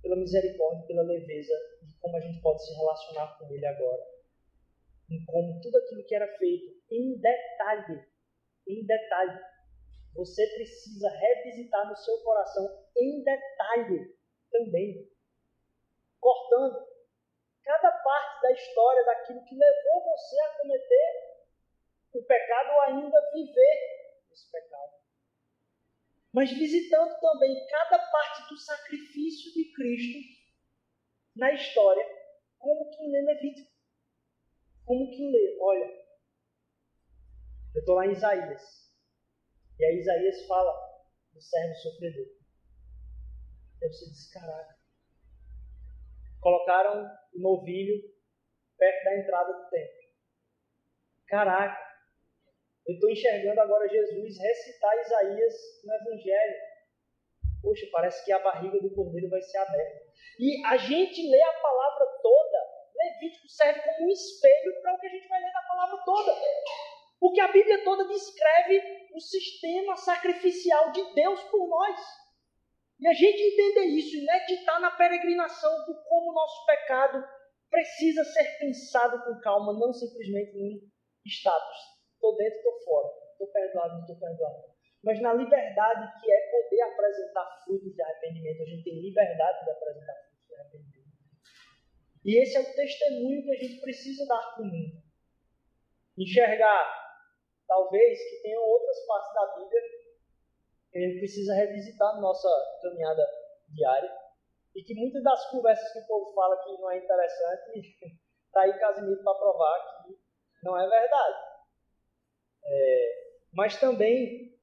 pela 0.00 0.16
misericórdia, 0.16 0.86
pela 0.86 1.02
leveza 1.02 1.52
de 1.82 1.92
como 1.98 2.16
a 2.16 2.20
gente 2.20 2.40
pode 2.40 2.64
se 2.64 2.72
relacionar 2.74 3.36
com 3.38 3.52
Ele 3.52 3.66
agora. 3.66 4.02
Em 5.10 5.24
como 5.24 5.60
tudo 5.60 5.76
aquilo 5.78 6.04
que 6.04 6.14
era 6.14 6.38
feito 6.38 6.80
em 6.90 7.18
detalhe, 7.18 8.04
em 8.66 8.86
detalhe, 8.86 9.40
você 10.14 10.46
precisa 10.54 11.08
revisitar 11.08 11.88
no 11.88 11.96
seu 11.96 12.18
coração 12.22 12.66
em 12.96 13.22
detalhe 13.22 14.16
também, 14.50 15.10
cortando 16.20 16.86
cada 17.62 17.92
parte 17.92 18.42
da 18.42 18.52
história 18.52 19.04
daquilo 19.04 19.44
que 19.44 19.54
levou 19.54 20.04
você 20.04 20.40
a 20.40 20.58
cometer 20.58 21.28
o 22.14 22.22
pecado 22.24 22.70
ou 22.72 22.80
ainda 22.80 23.30
viver 23.32 24.24
esse 24.32 24.50
pecado. 24.50 24.98
Mas 26.32 26.50
visitando 26.50 27.18
também 27.20 27.66
cada 27.68 27.98
parte 27.98 28.48
do 28.48 28.56
sacrifício 28.56 29.52
de 29.52 29.72
Cristo 29.72 30.18
na 31.36 31.52
história, 31.52 32.04
como 32.58 32.90
quem 32.90 33.10
lê 33.10 33.22
Levítico. 33.22 33.70
Como 34.84 35.10
quem 35.10 35.30
lê, 35.30 35.58
olha, 35.60 35.84
eu 37.74 37.80
estou 37.80 37.94
lá 37.94 38.06
em 38.06 38.12
Isaías. 38.12 38.87
E 39.78 39.84
aí 39.84 39.98
Isaías 39.98 40.46
fala 40.46 40.72
do 41.32 41.40
servo 41.40 41.74
sofredor. 41.76 42.26
Aí 43.82 43.88
você 43.88 44.10
diz, 44.10 44.32
caraca. 44.32 44.76
Colocaram 46.40 47.10
o 47.34 47.40
novilho 47.40 48.02
perto 48.76 49.04
da 49.04 49.18
entrada 49.18 49.52
do 49.52 49.70
templo. 49.70 49.98
Caraca. 51.28 51.88
Eu 52.86 52.94
estou 52.94 53.10
enxergando 53.10 53.60
agora 53.60 53.88
Jesus 53.88 54.38
recitar 54.38 54.98
Isaías 54.98 55.54
no 55.84 55.94
Evangelho. 55.94 56.56
Poxa, 57.62 57.86
parece 57.92 58.24
que 58.24 58.32
a 58.32 58.38
barriga 58.38 58.80
do 58.80 58.94
cordeiro 58.94 59.28
vai 59.28 59.42
ser 59.42 59.58
aberta. 59.58 60.08
E 60.38 60.64
a 60.64 60.76
gente 60.76 61.28
lê 61.28 61.42
a 61.42 61.60
palavra 61.60 62.06
toda. 62.22 62.58
Levítico 62.96 63.48
serve 63.48 63.80
como 63.82 64.06
um 64.06 64.10
espelho 64.10 64.80
para 64.80 64.94
o 64.94 64.98
que 64.98 65.06
a 65.06 65.10
gente 65.10 65.28
vai 65.28 65.40
ler 65.40 65.52
na 65.52 65.62
palavra 65.68 66.02
toda. 66.04 66.32
Porque 67.20 67.40
a 67.40 67.52
Bíblia 67.52 67.84
toda 67.84 68.08
descreve 68.08 69.07
o 69.14 69.20
sistema 69.20 69.96
sacrificial 69.96 70.92
de 70.92 71.14
Deus 71.14 71.42
por 71.44 71.68
nós. 71.68 72.00
E 73.00 73.06
a 73.06 73.12
gente 73.12 73.40
entender 73.40 73.86
isso 73.86 74.16
e 74.16 74.24
meditar 74.24 74.80
na 74.80 74.90
peregrinação 74.90 75.70
do 75.86 75.94
como 76.04 76.30
o 76.30 76.34
nosso 76.34 76.66
pecado 76.66 77.24
precisa 77.70 78.24
ser 78.24 78.58
pensado 78.58 79.22
com 79.24 79.40
calma, 79.40 79.72
não 79.72 79.92
simplesmente 79.92 80.56
em 80.56 80.90
status. 81.26 81.78
Estou 82.14 82.36
dentro, 82.36 82.56
estou 82.56 82.80
fora. 82.84 83.08
Estou 83.32 83.46
perdoado, 83.48 83.94
não 83.94 84.00
estou 84.00 84.16
perdoado. 84.16 84.64
Mas 85.04 85.20
na 85.20 85.32
liberdade 85.32 86.20
que 86.20 86.32
é 86.32 86.50
poder 86.50 86.82
apresentar 86.82 87.62
frutos 87.64 87.94
de 87.94 88.02
arrependimento. 88.02 88.62
A 88.62 88.66
gente 88.66 88.84
tem 88.84 89.00
liberdade 89.00 89.64
de 89.64 89.70
apresentar 89.70 90.14
frutos 90.14 90.48
de 90.48 90.54
arrependimento. 90.54 91.08
E 92.24 92.42
esse 92.42 92.56
é 92.56 92.60
o 92.60 92.74
testemunho 92.74 93.44
que 93.44 93.50
a 93.52 93.58
gente 93.58 93.80
precisa 93.80 94.26
dar 94.26 94.54
para 94.54 94.62
o 94.62 94.66
mundo. 94.66 95.02
Enxergar 96.16 97.07
talvez 97.68 98.18
que 98.18 98.42
tenham 98.42 98.62
outras 98.62 99.06
partes 99.06 99.34
da 99.34 99.54
Bíblia 99.58 99.80
que 100.90 100.98
a 100.98 101.00
gente 101.02 101.18
precisa 101.18 101.54
revisitar 101.54 102.14
na 102.14 102.22
nossa 102.22 102.48
caminhada 102.82 103.24
diária 103.68 104.10
e 104.74 104.82
que 104.82 104.94
muitas 104.94 105.22
das 105.22 105.50
conversas 105.50 105.92
que 105.92 105.98
o 105.98 106.06
povo 106.06 106.32
fala 106.34 106.64
que 106.64 106.72
não 106.78 106.90
é 106.90 106.98
interessante, 106.98 107.96
está 108.46 108.62
aí 108.62 108.72
Casimiro 108.78 109.22
para 109.22 109.38
provar 109.38 110.04
que 110.06 110.18
não 110.62 110.78
é 110.78 110.88
verdade. 110.88 111.48
É, 112.64 113.32
mas 113.52 113.78
também 113.78 114.58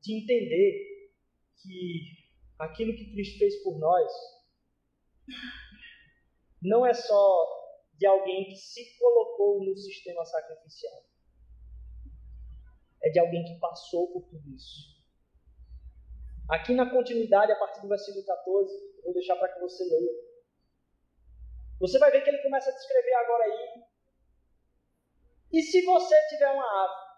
de 0.00 0.22
entender 0.22 1.10
que 1.62 2.18
aquilo 2.58 2.94
que 2.94 3.12
Cristo 3.12 3.38
fez 3.38 3.62
por 3.62 3.78
nós 3.78 4.12
não 6.60 6.84
é 6.84 6.92
só 6.92 7.58
de 7.94 8.06
alguém 8.06 8.46
que 8.46 8.56
se 8.56 8.98
colocou 8.98 9.64
no 9.64 9.76
sistema 9.76 10.24
sacrificial 10.24 11.04
é 13.08 13.10
de 13.10 13.18
alguém 13.18 13.44
que 13.44 13.58
passou 13.58 14.12
por 14.12 14.22
tudo 14.28 14.48
isso. 14.54 14.96
Aqui 16.50 16.74
na 16.74 16.88
continuidade, 16.88 17.52
a 17.52 17.58
partir 17.58 17.80
do 17.82 17.88
versículo 17.88 18.24
14, 18.24 19.02
vou 19.04 19.12
deixar 19.12 19.36
para 19.36 19.52
que 19.52 19.60
você 19.60 19.84
leia. 19.84 20.12
Você 21.80 21.98
vai 21.98 22.10
ver 22.10 22.22
que 22.22 22.30
ele 22.30 22.42
começa 22.42 22.70
a 22.70 22.74
descrever 22.74 23.14
agora 23.14 23.44
aí. 23.44 23.82
E 25.52 25.62
se 25.62 25.84
você 25.84 26.14
tiver 26.28 26.50
uma 26.50 26.84
ave, 26.84 27.08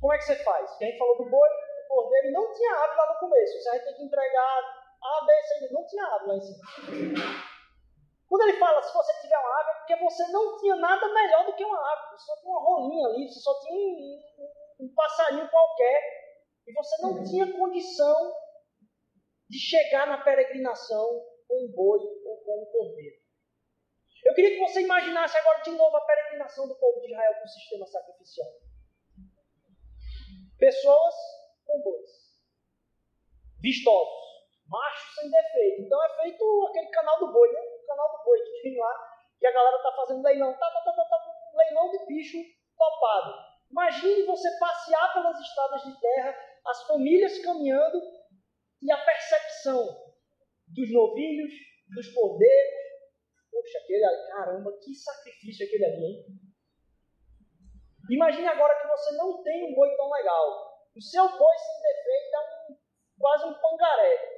como 0.00 0.12
é 0.12 0.18
que 0.18 0.24
você 0.24 0.36
faz? 0.36 0.70
Porque 0.70 0.84
a 0.84 0.88
gente 0.88 0.98
falou 0.98 1.16
do 1.16 1.30
boi, 1.30 1.48
do 1.48 1.88
cordeiro, 1.88 2.28
e 2.28 2.32
não 2.32 2.52
tinha 2.52 2.72
ave 2.72 2.96
lá 2.96 3.14
no 3.14 3.20
começo. 3.20 3.58
Você 3.58 3.70
vai 3.70 3.80
ter 3.80 3.94
que 3.94 4.02
entregar 4.02 4.58
A, 5.02 5.24
B, 5.24 5.32
C, 5.42 5.72
não 5.72 5.86
tinha 5.86 6.04
ave 6.04 6.26
lá 6.26 6.36
em 6.36 6.40
cima. 6.40 7.53
Quando 8.28 8.42
ele 8.42 8.58
fala 8.58 8.82
se 8.82 8.92
você 8.92 9.20
tiver 9.20 9.38
uma 9.38 9.60
ave, 9.60 9.70
é 9.70 9.74
porque 9.74 9.96
você 9.96 10.26
não 10.28 10.58
tinha 10.58 10.76
nada 10.76 11.12
melhor 11.12 11.46
do 11.46 11.54
que 11.54 11.64
uma 11.64 11.92
ave. 11.92 12.16
Você 12.16 12.24
só 12.24 12.36
tinha 12.40 12.50
uma 12.50 12.64
rolinha 12.64 13.06
ali, 13.08 13.28
você 13.28 13.40
só 13.40 13.60
tinha 13.60 13.74
um, 13.74 14.22
um, 14.38 14.86
um 14.86 14.94
passarinho 14.94 15.48
qualquer. 15.50 16.24
E 16.66 16.72
você 16.72 17.02
não 17.02 17.22
tinha 17.22 17.52
condição 17.52 18.34
de 19.48 19.58
chegar 19.58 20.06
na 20.06 20.24
peregrinação 20.24 21.06
com 21.46 21.64
um 21.64 21.72
boi 21.72 22.00
ou 22.24 22.38
com 22.44 22.62
um 22.62 22.66
cordeiro. 22.72 23.24
Eu 24.24 24.34
queria 24.34 24.52
que 24.52 24.58
você 24.58 24.80
imaginasse 24.80 25.36
agora 25.36 25.62
de 25.62 25.70
novo 25.72 25.94
a 25.96 26.00
peregrinação 26.00 26.66
do 26.66 26.74
povo 26.76 27.00
de 27.00 27.08
Israel 27.08 27.34
com 27.34 27.44
o 27.44 27.48
sistema 27.48 27.86
sacrificial. 27.86 28.48
Pessoas 30.58 31.14
com 31.66 31.82
bois, 31.82 32.10
vistosos, 33.60 34.24
machos 34.66 35.14
sem 35.16 35.30
defeito. 35.30 35.82
Então 35.82 36.04
é 36.04 36.22
feito 36.22 36.66
aquele 36.70 36.86
canal 36.88 37.20
do 37.20 37.32
boi, 37.32 37.52
né? 37.52 37.73
Canal 37.86 38.16
do 38.16 38.24
boi, 38.24 38.38
que 38.40 38.62
tem 38.62 38.78
lá, 38.78 38.92
que 39.38 39.46
a 39.46 39.52
galera 39.52 39.82
tá 39.82 39.92
fazendo 39.92 40.22
leilão, 40.22 40.52
tá, 40.52 40.70
tá, 40.70 40.80
tá, 40.84 40.92
tá, 40.92 41.04
tá, 41.04 41.34
leilão 41.54 41.90
de 41.90 42.06
bicho 42.06 42.38
topado. 42.76 43.34
Imagine 43.70 44.26
você 44.26 44.48
passear 44.58 45.12
pelas 45.12 45.38
estradas 45.40 45.82
de 45.82 46.00
terra, 46.00 46.34
as 46.66 46.86
famílias 46.86 47.38
caminhando 47.42 48.00
e 48.82 48.92
a 48.92 49.04
percepção 49.04 49.84
dos 50.68 50.92
novilhos, 50.92 51.52
dos 51.94 52.12
cordeiros. 52.14 52.84
Poxa, 53.50 53.78
aquele 53.78 54.04
ali, 54.04 54.28
caramba, 54.28 54.72
que 54.82 54.94
sacrifício 54.94 55.66
aquele 55.66 55.84
ali, 55.84 56.04
hein? 56.04 56.24
Imagine 58.10 58.46
agora 58.48 58.80
que 58.80 58.88
você 58.88 59.16
não 59.16 59.42
tem 59.42 59.70
um 59.70 59.74
boi 59.74 59.96
tão 59.96 60.10
legal. 60.10 60.74
O 60.94 61.00
seu 61.00 61.26
boi 61.26 61.56
sem 61.58 61.82
defeito 61.82 62.34
é 62.34 62.72
um, 62.72 62.76
quase 63.18 63.44
um 63.46 63.54
pangaré 63.54 64.34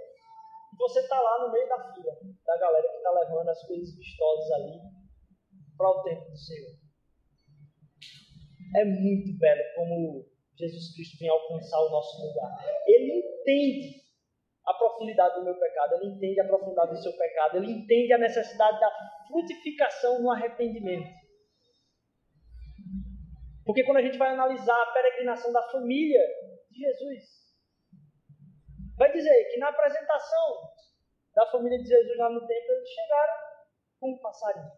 você 0.79 1.01
está 1.01 1.21
lá 1.21 1.45
no 1.45 1.53
meio 1.53 1.69
da 1.69 1.93
fila, 1.93 2.13
da 2.47 2.57
galera 2.59 2.89
que 2.89 2.97
está 2.97 3.11
levando 3.11 3.49
as 3.49 3.67
coisas 3.67 3.97
vistosas 3.97 4.51
ali 4.53 4.79
para 5.77 5.91
o 5.91 6.03
tempo 6.03 6.31
do 6.31 6.37
Senhor. 6.37 6.77
É 8.77 8.85
muito 8.85 9.39
belo 9.39 9.63
como 9.75 10.27
Jesus 10.59 10.95
Cristo 10.95 11.19
vem 11.19 11.29
alcançar 11.29 11.79
o 11.79 11.91
nosso 11.91 12.27
lugar. 12.27 12.51
Ele 12.87 13.19
entende 13.19 14.07
a 14.65 14.75
profundidade 14.75 15.37
do 15.37 15.45
meu 15.45 15.59
pecado, 15.59 15.95
ele 15.95 16.15
entende 16.15 16.41
a 16.41 16.47
profundidade 16.47 16.91
do 16.91 17.03
seu 17.03 17.17
pecado, 17.17 17.57
ele 17.57 17.71
entende 17.71 18.13
a 18.13 18.19
necessidade 18.19 18.81
da 18.81 18.91
frutificação 19.29 20.23
no 20.23 20.31
arrependimento. 20.31 21.09
Porque 23.65 23.85
quando 23.85 23.99
a 23.99 24.03
gente 24.03 24.19
vai 24.19 24.31
analisar 24.31 24.81
a 24.81 24.93
peregrinação 24.93 25.53
da 25.53 25.63
família 25.71 26.23
de 26.71 26.79
Jesus, 26.79 27.25
vai 28.97 29.13
dizer 29.13 29.51
que 29.51 29.59
na 29.59 29.69
apresentação 29.69 30.76
da 31.37 31.47
família 31.51 31.79
de 31.79 31.87
Jesus 31.87 32.17
lá 32.17 32.31
no 32.31 32.41
templo, 32.47 32.73
eles 32.73 32.89
chegaram 32.89 33.35
com 34.01 34.11
um 34.11 34.19
passarinho. 34.19 34.73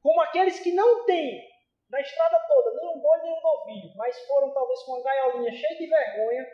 Como 0.00 0.20
aqueles 0.22 0.58
que 0.60 0.72
não 0.72 1.04
têm 1.04 1.46
na 1.90 2.00
estrada 2.00 2.40
toda 2.48 2.74
nem 2.74 2.88
um 2.88 3.00
boi 3.00 3.18
nem 3.22 3.32
um 3.32 3.40
novilho, 3.42 3.94
mas 3.96 4.18
foram 4.26 4.52
talvez 4.54 4.82
com 4.82 4.92
uma 4.92 5.04
gaiolinha 5.04 5.52
cheia 5.52 5.78
de 5.78 5.86
vergonha 5.86 6.46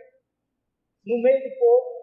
no 1.06 1.22
meio 1.22 1.48
do 1.48 1.58
povo 1.58 1.94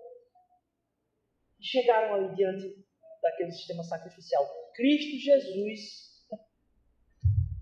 e 1.59 1.65
chegaram 1.65 2.15
ali 2.15 2.33
diante 2.33 2.81
daquele 3.21 3.51
sistema 3.51 3.83
sacrificial. 3.83 4.43
Cristo 4.73 5.17
Jesus, 5.17 5.79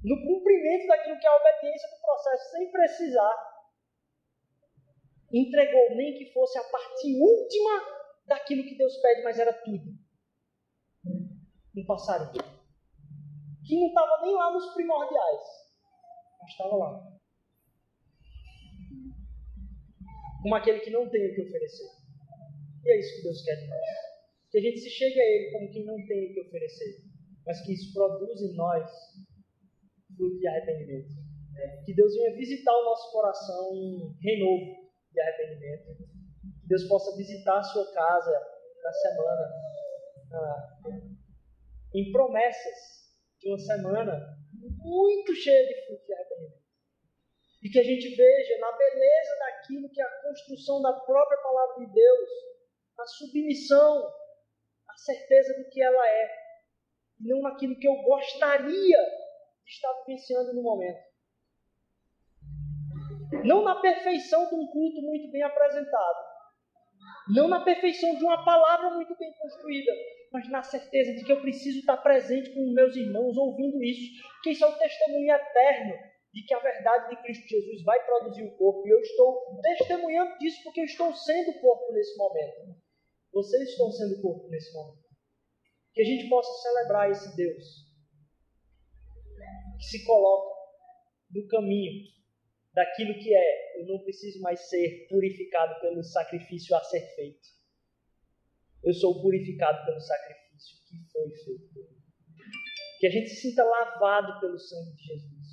no 0.04 0.16
cumprimento 0.28 0.88
daquilo 0.88 1.20
que 1.20 1.26
é 1.26 1.30
a 1.30 1.38
obediência 1.38 1.90
do 1.90 2.02
processo, 2.02 2.52
sem 2.52 2.72
precisar, 2.72 3.66
entregou 5.34 5.96
nem 5.96 6.18
que 6.18 6.32
fosse 6.34 6.58
a 6.60 6.64
parte 6.64 7.20
última 7.20 7.99
daquilo 8.30 8.64
que 8.64 8.78
Deus 8.78 8.96
pede, 8.98 9.24
mas 9.24 9.40
era 9.40 9.52
tudo. 9.52 9.98
Um 11.76 11.86
passarinho. 11.86 12.44
Que 13.66 13.80
não 13.80 13.88
estava 13.88 14.22
nem 14.22 14.36
lá 14.36 14.54
nos 14.54 14.74
primordiais, 14.74 15.42
mas 16.40 16.52
estava 16.52 16.76
lá. 16.76 17.20
Como 20.42 20.56
aquele 20.56 20.80
que 20.80 20.92
não 20.92 21.10
tem 21.10 21.32
o 21.32 21.36
que 21.36 21.42
oferecer. 21.42 21.90
E 22.86 22.90
é 22.90 23.00
isso 23.00 23.18
que 23.18 23.24
Deus 23.24 23.44
quer 23.44 23.56
de 23.56 23.68
nós. 23.68 23.80
Que 24.52 24.58
a 24.58 24.62
gente 24.62 24.80
se 24.80 24.90
chegue 24.90 25.20
a 25.20 25.26
Ele 25.26 25.52
como 25.52 25.72
quem 25.72 25.86
não 25.86 25.98
tem 26.08 26.32
o 26.32 26.34
que 26.34 26.42
oferecer, 26.42 27.04
mas 27.46 27.62
que 27.66 27.74
isso 27.74 27.94
produza 27.94 28.46
em 28.46 28.56
nós 28.56 28.90
fruto 30.16 30.40
de 30.40 30.48
arrependimento. 30.48 31.10
Que 31.86 31.94
Deus 31.94 32.14
venha 32.16 32.36
visitar 32.36 32.72
o 32.72 32.86
nosso 32.86 33.12
coração 33.12 33.76
em 33.76 34.16
renovo 34.22 34.90
de 35.12 35.22
arrependimento. 35.22 36.09
Deus 36.70 36.88
possa 36.88 37.18
visitar 37.18 37.58
a 37.58 37.64
sua 37.64 37.92
casa 37.92 38.32
na 38.84 38.94
semana 38.94 39.52
ah, 40.32 40.80
em 41.96 42.12
promessas 42.12 43.10
de 43.40 43.50
uma 43.50 43.58
semana 43.58 44.38
muito 44.54 45.34
cheia 45.34 45.68
de 45.68 45.86
fruto 45.88 46.06
de 46.06 46.14
arrependimento. 46.14 46.60
E 47.64 47.70
que 47.70 47.80
a 47.80 47.84
gente 47.84 48.16
veja 48.16 48.58
na 48.60 48.72
beleza 48.72 49.36
daquilo 49.40 49.90
que 49.90 50.00
é 50.00 50.06
a 50.06 50.22
construção 50.22 50.82
da 50.82 50.94
própria 50.94 51.42
palavra 51.42 51.86
de 51.86 51.92
Deus 51.92 52.30
a 53.00 53.06
submissão, 53.08 54.14
a 54.90 54.98
certeza 54.98 55.54
do 55.58 55.70
que 55.70 55.82
ela 55.82 56.08
é, 56.08 56.30
e 57.20 57.28
não 57.28 57.42
naquilo 57.42 57.80
que 57.80 57.88
eu 57.88 57.96
gostaria 58.04 58.98
de 59.64 59.72
estar 59.72 59.94
vivenciando 60.06 60.54
no 60.54 60.62
momento. 60.62 61.10
Não 63.46 63.64
na 63.64 63.80
perfeição 63.80 64.50
de 64.50 64.56
um 64.56 64.68
culto 64.68 65.02
muito 65.02 65.32
bem 65.32 65.44
apresentado, 65.44 66.29
não 67.30 67.48
na 67.48 67.64
perfeição 67.64 68.16
de 68.16 68.24
uma 68.24 68.44
palavra 68.44 68.92
muito 68.92 69.16
bem 69.18 69.32
construída, 69.34 69.92
mas 70.32 70.50
na 70.50 70.64
certeza 70.64 71.14
de 71.14 71.24
que 71.24 71.32
eu 71.32 71.42
preciso 71.42 71.80
estar 71.80 71.98
presente 71.98 72.54
com 72.54 72.74
meus 72.74 72.96
irmãos 72.96 73.38
ouvindo 73.38 73.84
isso, 73.84 74.22
que 74.44 74.52
isso 74.52 74.64
é 74.64 74.68
um 74.68 74.78
testemunho 74.78 75.32
eterno 75.32 75.94
de 76.34 76.44
que 76.44 76.54
a 76.54 76.60
verdade 76.60 77.10
de 77.10 77.22
Cristo 77.24 77.48
Jesus 77.48 77.84
vai 77.84 78.04
produzir 78.06 78.44
o 78.44 78.56
corpo. 78.58 78.88
E 78.88 78.92
eu 78.92 79.00
estou 79.00 79.60
testemunhando 79.62 80.38
disso 80.38 80.62
porque 80.64 80.82
eu 80.82 80.86
estou 80.86 81.14
sendo 81.14 81.60
corpo 81.60 81.92
nesse 81.94 82.16
momento. 82.18 82.76
Vocês 83.34 83.70
estão 83.70 83.92
sendo 83.92 84.22
corpo 84.22 84.48
nesse 84.50 84.74
momento. 84.74 85.10
Que 85.94 86.02
a 86.02 86.06
gente 86.06 86.30
possa 86.30 86.52
celebrar 86.62 87.10
esse 87.10 87.36
Deus 87.36 87.90
que 89.78 89.86
se 89.86 90.06
coloca 90.06 90.56
no 91.32 91.48
caminho 91.48 92.04
daquilo 92.74 93.14
que 93.16 93.34
é. 93.34 93.82
Eu 93.82 93.88
não 93.88 94.00
preciso 94.00 94.42
mais 94.42 94.60
ser 94.70 95.08
purificado 95.10 95.80
pelo 95.82 96.04
sacrifício 96.04 96.76
a 96.76 96.84
ser 96.84 97.02
feito. 97.16 97.48
Eu 98.84 98.94
sou 98.94 99.22
purificado 99.22 99.86
pelo 99.86 100.00
sacrifício 100.00 100.78
que 100.88 101.12
foi 101.12 101.30
feito. 101.30 101.90
Que 103.00 103.08
a 103.08 103.10
gente 103.10 103.30
se 103.30 103.50
sinta 103.50 103.64
lavado 103.64 104.40
pelo 104.40 104.58
sangue 104.58 104.96
de 104.96 105.04
Jesus. 105.04 105.48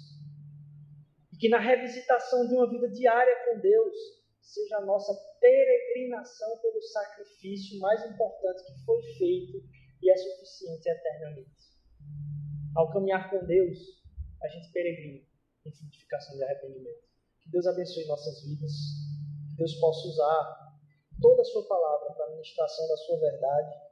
E 1.33 1.37
que 1.37 1.49
na 1.49 1.59
revisitação 1.59 2.47
de 2.47 2.55
uma 2.55 2.71
vida 2.71 2.89
diária 2.89 3.35
com 3.45 3.61
Deus, 3.61 3.95
seja 4.41 4.79
a 4.79 4.87
nossa 4.87 5.13
peregrinação 5.41 6.59
pelo 6.61 6.81
sacrifício 6.81 7.79
mais 7.81 8.05
importante 8.05 8.65
que 8.65 8.85
foi 8.85 9.03
feito 9.19 9.63
e 10.03 10.11
é 10.11 10.17
suficiente 10.17 10.89
eternamente. 10.89 11.57
Ao 12.77 12.93
caminhar 12.93 13.31
com 13.31 13.45
Deus, 13.45 13.79
a 14.43 14.49
gente 14.49 14.71
peregrina 14.73 15.36
em 15.67 15.73
frutificação 15.73 16.37
de 16.37 16.45
arrependimento. 16.45 17.05
Que 17.41 17.51
Deus 17.51 17.67
abençoe 17.67 18.07
nossas 18.07 18.43
vidas, 18.43 18.73
que 19.51 19.57
Deus 19.57 19.75
possa 19.75 20.09
usar 20.09 20.75
toda 21.21 21.43
a 21.43 21.45
Sua 21.45 21.67
palavra 21.67 22.13
para 22.15 22.27
a 22.27 22.31
ministração 22.31 22.89
da 22.89 22.97
Sua 22.97 23.19
verdade, 23.19 23.87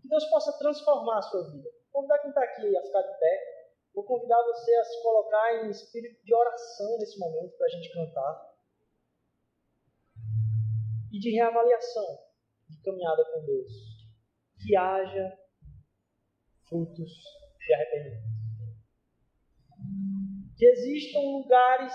que 0.00 0.08
Deus 0.08 0.24
possa 0.26 0.52
transformar 0.58 1.18
a 1.18 1.22
sua 1.22 1.50
vida. 1.50 1.68
Vou 1.92 2.02
convidar 2.02 2.18
quem 2.18 2.30
está 2.30 2.42
aqui 2.42 2.76
a 2.76 2.82
ficar 2.82 3.02
de 3.02 3.18
pé. 3.18 3.60
Vou 3.94 4.04
convidar 4.04 4.40
você 4.44 4.74
a 4.76 4.84
se 4.84 5.02
colocar 5.02 5.64
em 5.64 5.70
espírito 5.70 6.24
de 6.24 6.34
oração 6.34 6.98
nesse 6.98 7.18
momento 7.18 7.56
para 7.56 7.66
a 7.66 7.70
gente 7.70 7.92
cantar 7.92 8.50
e 11.12 11.18
de 11.18 11.30
reavaliação 11.30 12.18
de 12.68 12.80
caminhada 12.82 13.24
com 13.32 13.44
Deus. 13.44 13.72
Que 14.62 14.76
haja 14.76 15.38
frutos 16.68 17.10
de 17.58 17.74
arrependimento. 17.74 18.29
Que 20.60 20.66
existam 20.66 21.20
lugares 21.20 21.94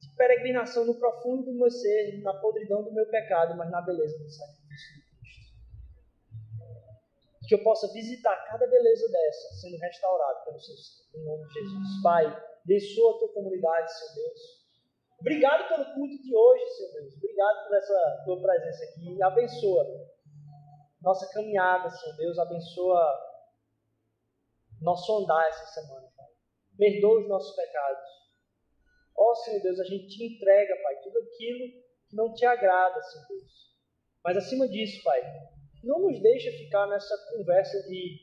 de 0.00 0.08
peregrinação 0.16 0.86
no 0.86 0.98
profundo 0.98 1.44
do 1.44 1.52
meu 1.52 1.70
ser, 1.70 2.22
na 2.22 2.32
podridão 2.40 2.82
do 2.82 2.94
meu 2.94 3.04
pecado, 3.10 3.54
mas 3.58 3.70
na 3.70 3.82
beleza 3.82 4.18
do 4.18 4.30
sacrifício 4.30 4.94
de 4.94 5.02
Cristo. 5.18 5.52
Que 7.46 7.54
eu 7.56 7.62
possa 7.62 7.92
visitar 7.92 8.34
cada 8.46 8.66
beleza 8.66 9.06
dessa, 9.06 9.60
sendo 9.60 9.76
restaurado 9.76 10.44
pelo 10.46 10.58
seu 10.58 10.74
sangue, 10.74 11.18
em 11.18 11.24
nome 11.26 11.46
de 11.46 11.52
Jesus. 11.52 12.02
Pai, 12.02 12.24
abençoa 12.64 13.16
a 13.16 13.18
tua 13.18 13.34
comunidade, 13.34 13.92
Senhor 13.92 14.14
Deus. 14.14 14.40
Obrigado 15.20 15.68
pelo 15.68 15.84
culto 15.94 16.22
de 16.22 16.34
hoje, 16.34 16.66
Senhor 16.70 16.92
Deus. 16.92 17.14
Obrigado 17.16 17.68
por 17.68 17.76
essa 17.76 18.22
tua 18.24 18.40
presença 18.40 18.84
aqui. 18.84 19.22
Abençoa 19.22 19.84
nossa 21.02 21.30
caminhada, 21.34 21.90
Senhor 21.90 22.16
Deus. 22.16 22.38
Abençoa 22.38 23.20
nosso 24.80 25.18
andar 25.18 25.46
essa 25.48 25.66
semana. 25.66 26.13
Perdoa 26.76 27.20
os 27.20 27.28
nossos 27.28 27.54
pecados. 27.54 28.08
Ó 29.16 29.30
oh, 29.30 29.34
Senhor 29.36 29.62
Deus, 29.62 29.80
a 29.80 29.84
gente 29.84 30.08
te 30.08 30.24
entrega, 30.24 30.74
Pai, 30.82 31.00
tudo 31.02 31.18
aquilo 31.18 31.68
que 32.08 32.16
não 32.16 32.34
te 32.34 32.44
agrada, 32.44 33.00
Senhor 33.02 33.26
Deus. 33.28 33.74
Mas 34.24 34.36
acima 34.36 34.68
disso, 34.68 35.02
Pai, 35.04 35.22
não 35.84 36.00
nos 36.00 36.20
deixa 36.20 36.50
ficar 36.50 36.86
nessa 36.88 37.14
conversa 37.30 37.82
de 37.88 38.18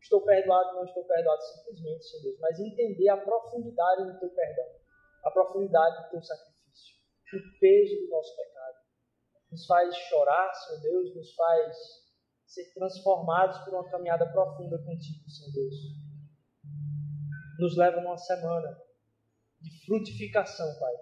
estou 0.00 0.24
perdoado, 0.24 0.76
não 0.76 0.84
estou 0.84 1.04
perdoado, 1.04 1.42
simplesmente, 1.42 2.04
Senhor 2.04 2.22
Deus, 2.22 2.38
mas 2.40 2.60
entender 2.60 3.08
a 3.08 3.16
profundidade 3.16 4.04
do 4.04 4.18
teu 4.18 4.30
perdão 4.30 4.86
a 5.26 5.30
profundidade 5.32 6.04
do 6.04 6.10
teu 6.10 6.22
sacrifício, 6.22 6.94
o 7.34 7.58
peso 7.58 7.96
do 7.96 8.08
nosso 8.10 8.36
pecado. 8.36 8.76
Nos 9.50 9.66
faz 9.66 9.94
chorar, 10.08 10.54
Senhor 10.54 10.80
Deus, 10.82 11.16
nos 11.16 11.34
faz 11.34 11.76
ser 12.46 12.72
transformados 12.72 13.58
por 13.64 13.74
uma 13.74 13.90
caminhada 13.90 14.30
profunda 14.30 14.78
contigo, 14.78 15.28
Senhor 15.28 15.52
Deus. 15.52 15.74
Nos 17.58 17.76
leva 17.76 18.00
numa 18.00 18.18
semana 18.18 18.76
de 19.60 19.86
frutificação, 19.86 20.66
Pai, 20.78 20.92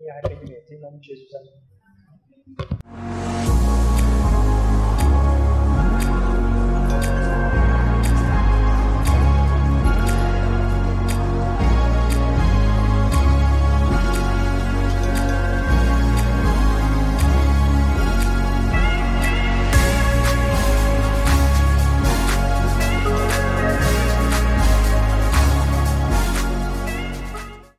em 0.00 0.10
arrependimento. 0.10 0.72
Em 0.72 0.80
nome 0.80 1.00
de 1.00 1.08
Jesus, 1.08 1.34
amém. 1.34 3.29